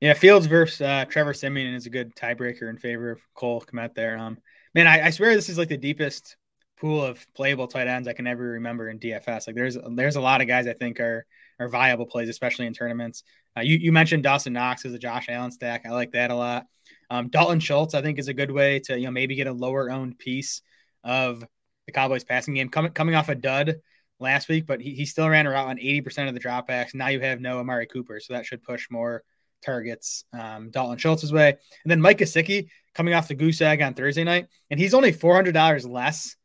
Yeah, 0.00 0.14
Fields 0.14 0.46
versus 0.46 0.80
uh, 0.80 1.04
Trevor 1.08 1.34
Siemian 1.34 1.74
is 1.74 1.86
a 1.86 1.90
good 1.90 2.14
tiebreaker 2.14 2.68
in 2.68 2.76
favor 2.76 3.10
of 3.10 3.20
Cole 3.34 3.60
Kmet 3.62 3.94
there. 3.94 4.18
Um, 4.18 4.38
man, 4.74 4.86
I, 4.86 5.06
I 5.06 5.10
swear 5.10 5.34
this 5.34 5.48
is 5.48 5.58
like 5.58 5.68
the 5.68 5.76
deepest 5.76 6.36
pool 6.76 7.02
of 7.02 7.24
playable 7.34 7.66
tight 7.66 7.86
ends 7.86 8.08
I 8.08 8.12
can 8.12 8.26
ever 8.26 8.42
remember 8.42 8.88
in 8.90 8.98
DFS. 8.98 9.46
Like 9.46 9.56
there's 9.56 9.78
there's 9.92 10.16
a 10.16 10.20
lot 10.20 10.40
of 10.40 10.48
guys 10.48 10.66
I 10.66 10.74
think 10.74 11.00
are 11.00 11.24
are 11.58 11.68
viable 11.68 12.06
plays, 12.06 12.28
especially 12.28 12.66
in 12.66 12.74
tournaments. 12.74 13.22
Uh, 13.56 13.60
you 13.60 13.76
you 13.76 13.92
mentioned 13.92 14.22
Dawson 14.22 14.52
Knox 14.52 14.84
as 14.84 14.92
a 14.92 14.98
Josh 14.98 15.28
Allen 15.28 15.50
stack. 15.50 15.86
I 15.86 15.90
like 15.90 16.12
that 16.12 16.30
a 16.30 16.34
lot. 16.34 16.66
Um, 17.10 17.28
Dalton 17.28 17.60
Schultz 17.60 17.94
I 17.94 18.02
think 18.02 18.18
is 18.18 18.28
a 18.28 18.34
good 18.34 18.50
way 18.50 18.80
to 18.80 18.98
you 18.98 19.06
know 19.06 19.10
maybe 19.10 19.34
get 19.34 19.46
a 19.46 19.52
lower 19.52 19.90
owned 19.90 20.18
piece 20.18 20.62
of 21.02 21.44
the 21.86 21.92
Cowboys 21.92 22.24
passing 22.24 22.54
game 22.54 22.68
coming 22.68 22.92
coming 22.92 23.14
off 23.14 23.28
a 23.28 23.34
dud 23.34 23.76
last 24.20 24.48
week, 24.48 24.66
but 24.66 24.80
he, 24.80 24.94
he 24.94 25.06
still 25.06 25.28
ran 25.28 25.46
around 25.46 25.68
on 25.68 25.76
80% 25.76 26.28
of 26.28 26.34
the 26.34 26.40
dropbacks. 26.40 26.94
Now 26.94 27.08
you 27.08 27.20
have 27.20 27.40
no 27.40 27.58
Amari 27.58 27.86
Cooper, 27.86 28.20
so 28.20 28.32
that 28.32 28.46
should 28.46 28.62
push 28.62 28.88
more 28.90 29.22
targets 29.64 30.24
um, 30.32 30.70
Dalton 30.70 30.98
Schultz's 30.98 31.32
way. 31.32 31.48
And 31.48 31.90
then 31.90 32.00
Mike 32.00 32.18
Gesicki 32.18 32.68
coming 32.94 33.14
off 33.14 33.28
the 33.28 33.34
goose 33.34 33.60
egg 33.60 33.82
on 33.82 33.94
Thursday 33.94 34.24
night, 34.24 34.46
and 34.70 34.78
he's 34.78 34.94
only 34.94 35.12
$400 35.12 35.88
less 35.88 36.36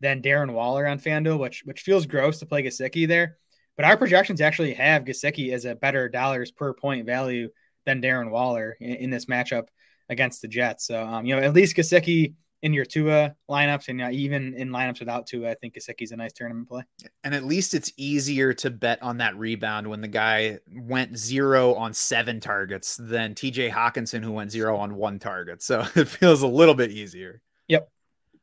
than 0.00 0.22
Darren 0.22 0.52
Waller 0.52 0.86
on 0.86 0.98
FanDuel, 0.98 1.38
which 1.38 1.62
which 1.64 1.82
feels 1.82 2.06
gross 2.06 2.40
to 2.40 2.46
play 2.46 2.62
Gesicki 2.62 3.06
there. 3.06 3.38
But 3.76 3.86
our 3.86 3.96
projections 3.96 4.40
actually 4.40 4.74
have 4.74 5.04
Gesicki 5.04 5.52
as 5.52 5.64
a 5.64 5.74
better 5.74 6.08
dollars 6.08 6.50
per 6.50 6.74
point 6.74 7.06
value 7.06 7.48
than 7.86 8.02
Darren 8.02 8.30
Waller 8.30 8.76
in, 8.80 8.94
in 8.96 9.10
this 9.10 9.26
matchup 9.26 9.68
against 10.08 10.42
the 10.42 10.48
Jets. 10.48 10.86
So 10.86 11.02
um, 11.02 11.24
you 11.24 11.34
know, 11.34 11.42
at 11.42 11.54
least 11.54 11.76
Gesicki 11.76 12.34
in 12.62 12.72
your 12.72 12.84
Tua 12.84 13.34
lineups 13.50 13.88
and 13.88 14.00
uh, 14.00 14.10
even 14.10 14.54
in 14.54 14.70
lineups 14.70 15.00
without 15.00 15.26
Tua, 15.26 15.50
I 15.50 15.54
think 15.54 15.74
Gesicki's 15.74 16.12
a 16.12 16.16
nice 16.16 16.32
tournament 16.32 16.68
play. 16.68 16.84
And 17.24 17.34
at 17.34 17.44
least 17.44 17.74
it's 17.74 17.92
easier 17.96 18.52
to 18.54 18.70
bet 18.70 19.02
on 19.02 19.18
that 19.18 19.36
rebound 19.36 19.88
when 19.88 20.00
the 20.00 20.08
guy 20.08 20.58
went 20.72 21.18
zero 21.18 21.74
on 21.74 21.92
seven 21.92 22.38
targets 22.38 22.96
than 22.96 23.34
TJ 23.34 23.70
Hockenson, 23.70 24.22
who 24.22 24.32
went 24.32 24.52
zero 24.52 24.76
on 24.76 24.94
one 24.94 25.18
target. 25.18 25.62
So 25.62 25.84
it 25.96 26.08
feels 26.08 26.42
a 26.42 26.46
little 26.46 26.74
bit 26.74 26.92
easier. 26.92 27.42
Yep. 27.68 27.88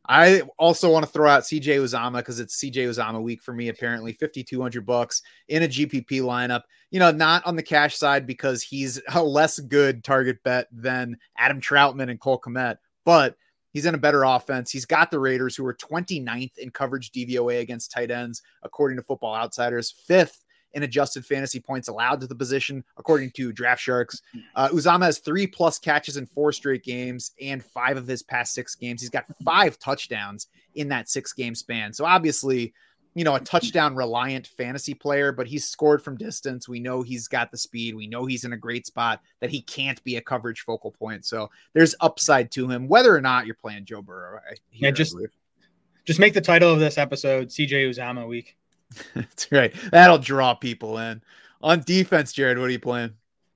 I 0.09 0.41
also 0.57 0.91
want 0.91 1.05
to 1.05 1.11
throw 1.11 1.29
out 1.29 1.43
CJ 1.43 1.77
Uzomah 1.77 2.17
because 2.17 2.39
it's 2.39 2.59
CJ 2.59 2.89
Uzomah 2.89 3.21
week 3.21 3.43
for 3.43 3.53
me. 3.53 3.69
Apparently, 3.69 4.11
fifty 4.11 4.43
two 4.43 4.59
hundred 4.59 4.85
bucks 4.85 5.21
in 5.47 5.63
a 5.63 5.67
GPP 5.67 6.21
lineup. 6.21 6.63
You 6.89 6.99
know, 6.99 7.11
not 7.11 7.45
on 7.45 7.55
the 7.55 7.63
cash 7.63 7.95
side 7.95 8.25
because 8.25 8.63
he's 8.63 8.99
a 9.13 9.23
less 9.23 9.59
good 9.59 10.03
target 10.03 10.43
bet 10.43 10.67
than 10.71 11.15
Adam 11.37 11.61
Trautman 11.61 12.09
and 12.09 12.19
Cole 12.19 12.41
Kmet, 12.41 12.77
but 13.05 13.35
He's 13.71 13.85
in 13.85 13.93
a 13.93 13.99
better 13.99 14.23
offense. 14.23 14.71
He's 14.71 14.85
got 14.85 15.11
the 15.11 15.19
Raiders, 15.19 15.55
who 15.55 15.65
are 15.65 15.75
29th 15.75 16.57
in 16.57 16.71
coverage 16.71 17.11
DVOA 17.11 17.61
against 17.61 17.91
tight 17.91 18.09
ends, 18.09 18.41
according 18.63 18.97
to 18.97 19.03
Football 19.03 19.35
Outsiders, 19.35 19.91
fifth 20.07 20.43
in 20.73 20.83
adjusted 20.83 21.25
fantasy 21.25 21.59
points 21.59 21.87
allowed 21.87 22.21
to 22.21 22.27
the 22.27 22.35
position, 22.35 22.83
according 22.97 23.31
to 23.31 23.51
Draft 23.51 23.81
Sharks. 23.81 24.21
Uh, 24.55 24.69
Uzomah 24.69 25.05
has 25.05 25.19
three 25.19 25.47
plus 25.47 25.79
catches 25.79 26.17
in 26.17 26.25
four 26.25 26.51
straight 26.51 26.83
games 26.83 27.31
and 27.41 27.63
five 27.63 27.97
of 27.97 28.07
his 28.07 28.23
past 28.23 28.53
six 28.53 28.75
games. 28.75 29.01
He's 29.01 29.09
got 29.09 29.25
five 29.43 29.77
touchdowns 29.79 30.47
in 30.75 30.89
that 30.89 31.09
six 31.09 31.33
game 31.33 31.55
span. 31.55 31.93
So 31.93 32.05
obviously, 32.05 32.73
you 33.15 33.23
know, 33.23 33.35
a 33.35 33.39
touchdown 33.39 33.95
reliant 33.95 34.47
fantasy 34.47 34.93
player, 34.93 35.31
but 35.31 35.47
he's 35.47 35.67
scored 35.67 36.01
from 36.03 36.15
distance. 36.15 36.69
We 36.69 36.79
know 36.79 37.01
he's 37.01 37.27
got 37.27 37.51
the 37.51 37.57
speed. 37.57 37.95
We 37.95 38.07
know 38.07 38.25
he's 38.25 38.43
in 38.43 38.53
a 38.53 38.57
great 38.57 38.85
spot 38.85 39.21
that 39.39 39.49
he 39.49 39.61
can't 39.61 40.01
be 40.03 40.17
a 40.17 40.21
coverage 40.21 40.61
focal 40.61 40.91
point. 40.91 41.25
So 41.25 41.49
there's 41.73 41.95
upside 42.01 42.51
to 42.51 42.69
him, 42.69 42.87
whether 42.87 43.15
or 43.15 43.21
not 43.21 43.45
you're 43.45 43.55
playing 43.55 43.85
Joe 43.85 44.01
Burrow. 44.01 44.39
Here, 44.69 44.89
yeah, 44.89 44.91
just 44.91 45.17
just 46.05 46.19
make 46.19 46.33
the 46.33 46.41
title 46.41 46.71
of 46.71 46.79
this 46.79 46.97
episode 46.97 47.49
CJ 47.49 47.89
Uzomah 47.89 48.27
week. 48.27 48.55
That's 49.15 49.51
right. 49.51 49.73
That'll 49.91 50.17
draw 50.17 50.53
people 50.53 50.97
in. 50.97 51.21
On 51.61 51.81
defense, 51.81 52.31
Jared, 52.33 52.57
what 52.57 52.65
are 52.65 52.71
you 52.71 52.79
playing? 52.79 53.13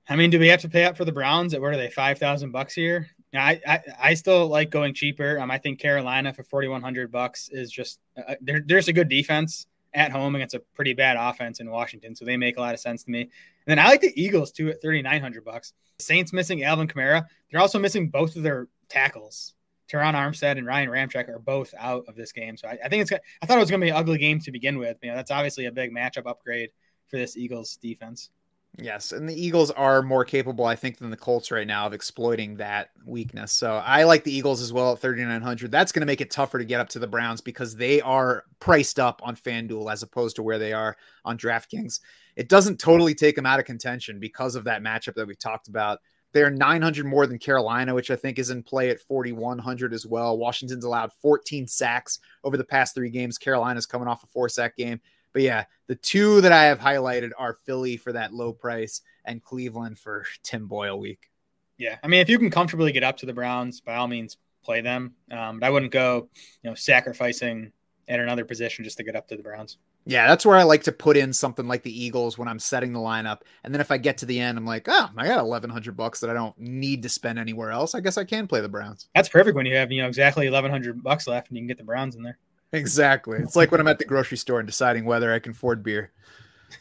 I 0.08 0.16
mean, 0.16 0.30
do 0.30 0.38
we 0.38 0.48
have 0.48 0.60
to 0.60 0.68
pay 0.68 0.84
up 0.84 0.96
for 0.96 1.04
the 1.04 1.12
Browns? 1.12 1.54
At 1.54 1.60
what 1.60 1.72
are 1.72 1.76
they, 1.76 1.90
five 1.90 2.18
thousand 2.18 2.52
bucks 2.52 2.74
here? 2.74 3.08
I, 3.34 3.60
I, 3.66 3.80
I 4.00 4.14
still 4.14 4.46
like 4.46 4.70
going 4.70 4.94
cheaper. 4.94 5.40
Um, 5.40 5.50
I 5.50 5.58
think 5.58 5.80
Carolina 5.80 6.32
for 6.32 6.42
forty 6.42 6.68
one 6.68 6.82
hundred 6.82 7.10
bucks 7.10 7.48
is 7.50 7.70
just 7.70 7.98
uh, 8.16 8.32
uh, 8.32 8.34
there, 8.40 8.62
there's 8.64 8.88
a 8.88 8.92
good 8.92 9.08
defense 9.08 9.66
at 9.94 10.12
home 10.12 10.34
against 10.34 10.54
a 10.54 10.60
pretty 10.74 10.92
bad 10.92 11.16
offense 11.16 11.60
in 11.60 11.70
Washington, 11.70 12.14
so 12.14 12.24
they 12.24 12.36
make 12.36 12.56
a 12.56 12.60
lot 12.60 12.74
of 12.74 12.80
sense 12.80 13.04
to 13.04 13.10
me. 13.10 13.22
And 13.22 13.30
then 13.66 13.78
I 13.78 13.86
like 13.86 14.00
the 14.02 14.12
Eagles 14.20 14.52
too 14.52 14.68
at 14.68 14.82
thirty 14.82 15.02
nine 15.02 15.20
hundred 15.20 15.44
bucks. 15.44 15.72
Saints 15.98 16.32
missing 16.32 16.62
Alvin 16.62 16.86
Kamara. 16.86 17.24
They're 17.50 17.60
also 17.60 17.78
missing 17.78 18.08
both 18.08 18.36
of 18.36 18.42
their 18.42 18.68
tackles. 18.88 19.54
Terron 19.90 20.14
Armstead 20.14 20.58
and 20.58 20.66
Ryan 20.66 20.88
Ramczyk 20.88 21.28
are 21.28 21.38
both 21.38 21.74
out 21.78 22.04
of 22.08 22.16
this 22.16 22.32
game, 22.32 22.56
so 22.56 22.68
I, 22.68 22.78
I 22.84 22.88
think 22.88 23.02
it's. 23.02 23.12
I 23.42 23.46
thought 23.46 23.58
it 23.58 23.60
was 23.60 23.70
going 23.70 23.80
to 23.80 23.84
be 23.84 23.90
an 23.90 23.96
ugly 23.96 24.18
game 24.18 24.40
to 24.40 24.50
begin 24.50 24.78
with. 24.78 24.96
You 25.02 25.10
know, 25.10 25.16
that's 25.16 25.30
obviously 25.30 25.66
a 25.66 25.72
big 25.72 25.92
matchup 25.92 26.26
upgrade 26.26 26.70
for 27.08 27.18
this 27.18 27.36
Eagles 27.36 27.76
defense. 27.76 28.30
Yes, 28.76 29.12
and 29.12 29.28
the 29.28 29.40
Eagles 29.40 29.70
are 29.70 30.02
more 30.02 30.24
capable, 30.24 30.64
I 30.64 30.74
think, 30.74 30.98
than 30.98 31.10
the 31.10 31.16
Colts 31.16 31.52
right 31.52 31.66
now 31.66 31.86
of 31.86 31.92
exploiting 31.92 32.56
that 32.56 32.90
weakness. 33.06 33.52
So 33.52 33.76
I 33.76 34.02
like 34.02 34.24
the 34.24 34.34
Eagles 34.34 34.60
as 34.60 34.72
well 34.72 34.92
at 34.92 34.98
3,900. 34.98 35.70
That's 35.70 35.92
going 35.92 36.00
to 36.00 36.06
make 36.06 36.20
it 36.20 36.32
tougher 36.32 36.58
to 36.58 36.64
get 36.64 36.80
up 36.80 36.88
to 36.90 36.98
the 36.98 37.06
Browns 37.06 37.40
because 37.40 37.76
they 37.76 38.00
are 38.00 38.44
priced 38.58 38.98
up 38.98 39.20
on 39.22 39.36
FanDuel 39.36 39.92
as 39.92 40.02
opposed 40.02 40.34
to 40.36 40.42
where 40.42 40.58
they 40.58 40.72
are 40.72 40.96
on 41.24 41.38
DraftKings. 41.38 42.00
It 42.34 42.48
doesn't 42.48 42.80
totally 42.80 43.14
take 43.14 43.36
them 43.36 43.46
out 43.46 43.60
of 43.60 43.64
contention 43.64 44.18
because 44.18 44.56
of 44.56 44.64
that 44.64 44.82
matchup 44.82 45.14
that 45.14 45.28
we 45.28 45.36
talked 45.36 45.68
about. 45.68 46.00
They're 46.34 46.50
900 46.50 47.06
more 47.06 47.28
than 47.28 47.38
Carolina, 47.38 47.94
which 47.94 48.10
I 48.10 48.16
think 48.16 48.40
is 48.40 48.50
in 48.50 48.64
play 48.64 48.90
at 48.90 49.00
4,100 49.00 49.94
as 49.94 50.04
well. 50.04 50.36
Washington's 50.36 50.84
allowed 50.84 51.12
14 51.22 51.68
sacks 51.68 52.18
over 52.42 52.56
the 52.56 52.64
past 52.64 52.92
three 52.92 53.08
games. 53.08 53.38
Carolina's 53.38 53.86
coming 53.86 54.08
off 54.08 54.24
a 54.24 54.26
four 54.26 54.48
sack 54.48 54.76
game. 54.76 55.00
But 55.32 55.42
yeah, 55.42 55.64
the 55.86 55.94
two 55.94 56.40
that 56.40 56.50
I 56.50 56.64
have 56.64 56.80
highlighted 56.80 57.30
are 57.38 57.54
Philly 57.64 57.96
for 57.96 58.12
that 58.12 58.34
low 58.34 58.52
price 58.52 59.00
and 59.24 59.42
Cleveland 59.42 59.98
for 59.98 60.26
Tim 60.42 60.66
Boyle 60.66 60.98
week. 60.98 61.30
Yeah, 61.78 61.98
I 62.02 62.08
mean, 62.08 62.20
if 62.20 62.28
you 62.28 62.38
can 62.38 62.50
comfortably 62.50 62.90
get 62.90 63.04
up 63.04 63.16
to 63.18 63.26
the 63.26 63.32
Browns, 63.32 63.80
by 63.80 63.94
all 63.94 64.08
means, 64.08 64.36
play 64.64 64.80
them. 64.80 65.14
Um, 65.30 65.60
but 65.60 65.66
I 65.66 65.70
wouldn't 65.70 65.92
go, 65.92 66.28
you 66.62 66.70
know, 66.70 66.74
sacrificing 66.74 67.70
at 68.08 68.18
another 68.18 68.44
position 68.44 68.84
just 68.84 68.96
to 68.96 69.04
get 69.04 69.14
up 69.14 69.28
to 69.28 69.36
the 69.36 69.42
Browns. 69.42 69.78
Yeah, 70.06 70.26
that's 70.26 70.44
where 70.44 70.56
I 70.56 70.64
like 70.64 70.82
to 70.84 70.92
put 70.92 71.16
in 71.16 71.32
something 71.32 71.66
like 71.66 71.82
the 71.82 72.04
Eagles 72.04 72.36
when 72.36 72.46
I'm 72.46 72.58
setting 72.58 72.92
the 72.92 72.98
lineup. 72.98 73.40
And 73.62 73.72
then 73.72 73.80
if 73.80 73.90
I 73.90 73.96
get 73.96 74.18
to 74.18 74.26
the 74.26 74.38
end, 74.38 74.58
I'm 74.58 74.66
like, 74.66 74.86
oh, 74.86 75.08
I 75.16 75.26
got 75.26 75.42
1100 75.42 75.96
bucks 75.96 76.20
that 76.20 76.28
I 76.28 76.34
don't 76.34 76.56
need 76.58 77.02
to 77.04 77.08
spend 77.08 77.38
anywhere 77.38 77.70
else. 77.70 77.94
I 77.94 78.00
guess 78.00 78.18
I 78.18 78.24
can 78.24 78.46
play 78.46 78.60
the 78.60 78.68
Browns. 78.68 79.08
That's 79.14 79.30
perfect 79.30 79.56
when 79.56 79.64
you 79.64 79.76
have, 79.76 79.90
you 79.90 80.02
know, 80.02 80.08
exactly 80.08 80.46
1100 80.46 81.02
bucks 81.02 81.26
left 81.26 81.48
and 81.48 81.56
you 81.56 81.62
can 81.62 81.68
get 81.68 81.78
the 81.78 81.84
Browns 81.84 82.16
in 82.16 82.22
there. 82.22 82.38
Exactly. 82.72 83.38
It's 83.38 83.56
like 83.56 83.70
when 83.70 83.80
I'm 83.80 83.88
at 83.88 83.98
the 83.98 84.04
grocery 84.04 84.36
store 84.36 84.58
and 84.58 84.66
deciding 84.66 85.06
whether 85.06 85.32
I 85.32 85.38
can 85.38 85.52
afford 85.52 85.82
beer. 85.82 86.12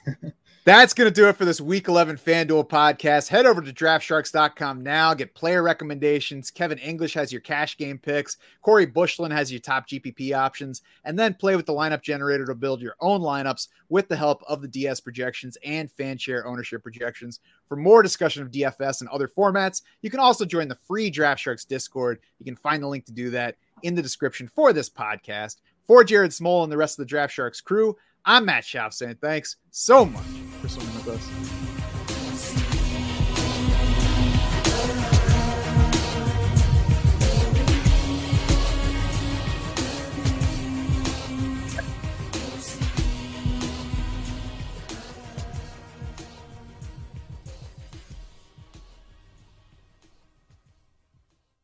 That's 0.66 0.94
going 0.94 1.10
to 1.10 1.14
do 1.14 1.28
it 1.28 1.36
for 1.36 1.44
this 1.44 1.60
week 1.60 1.90
11 1.90 2.16
FanDuel 2.16 2.70
podcast. 2.70 3.28
Head 3.28 3.46
over 3.46 3.62
to 3.62 3.74
draftsharks.com 3.74 4.82
now. 4.82 5.14
Get 5.14 5.34
player 5.34 5.62
recommendations. 5.62 6.50
Kevin 6.50 6.78
English 6.78 7.14
has 7.16 7.34
your 7.34 7.42
cash 7.42 7.76
game 7.76 7.98
picks. 7.98 8.38
Corey 8.62 8.86
Bushland 8.86 9.34
has 9.34 9.52
your 9.52 9.60
top 9.60 9.90
GPP 9.90 10.34
options. 10.34 10.82
And 11.04 11.20
then 11.20 11.34
play 11.34 11.58
with 11.58 11.66
the 11.66 11.74
lineup 11.74 12.02
generator 12.02 12.46
to 12.46 12.56
build 12.56 12.82
your 12.82 12.96
own 13.02 13.20
lineups 13.20 13.68
with 13.90 14.08
the 14.08 14.16
help 14.16 14.42
of 14.48 14.62
the 14.62 14.70
DS 14.70 15.02
projections 15.02 15.58
and 15.66 15.92
fan 15.92 16.18
share 16.18 16.48
ownership 16.48 16.82
projections. 16.82 17.42
For 17.68 17.76
more 17.76 18.02
discussion 18.02 18.42
of 18.42 18.50
DFS 18.50 19.02
and 19.02 19.10
other 19.10 19.28
formats, 19.28 19.82
you 20.02 20.10
can 20.10 20.22
also 20.22 20.46
join 20.46 20.70
the 20.70 20.76
free 20.88 21.10
Draft 21.10 21.42
Sharks 21.42 21.66
Discord. 21.66 22.20
You 22.40 22.46
can 22.46 22.56
find 22.56 22.82
the 22.82 22.88
link 22.88 23.04
to 23.08 23.12
do 23.12 23.30
that 23.32 23.58
in 23.82 23.96
the 23.96 24.02
description 24.02 24.48
for 24.48 24.72
this 24.72 24.90
podcast. 24.90 25.58
For 25.88 26.06
Jared 26.06 26.32
Smola 26.32 26.64
and 26.64 26.72
the 26.72 26.78
rest 26.78 26.98
of 26.98 27.04
the 27.04 27.10
Draft 27.10 27.34
Sharks 27.34 27.60
crew, 27.60 27.98
I'm 28.24 28.46
Matt 28.46 28.64
Schauf 28.64 28.94
saying 28.94 29.18
thanks 29.20 29.58
so 29.70 30.06
much 30.06 30.43
for 30.64 30.70
swimming 30.70 30.96
with 30.96 31.10
us. 31.10 31.63